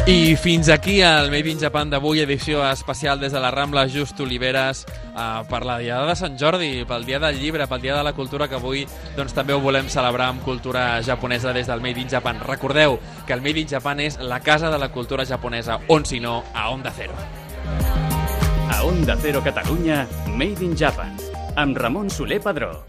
[0.07, 4.21] I fins aquí el Made in Japan d'avui, edició especial des de la Rambla Just
[4.23, 8.05] Oliveres eh, per la Diada de Sant Jordi, pel Dia del Llibre, pel Dia de
[8.07, 8.85] la Cultura, que avui
[9.17, 12.39] doncs, també ho volem celebrar amb cultura japonesa des del Made in Japan.
[12.39, 16.23] Recordeu que el Made in Japan és la casa de la cultura japonesa, on si
[16.23, 17.19] no, a Onda Cero.
[18.71, 21.17] A Onda Cero Catalunya, Made in Japan,
[21.57, 22.87] amb Ramon Soler Padró.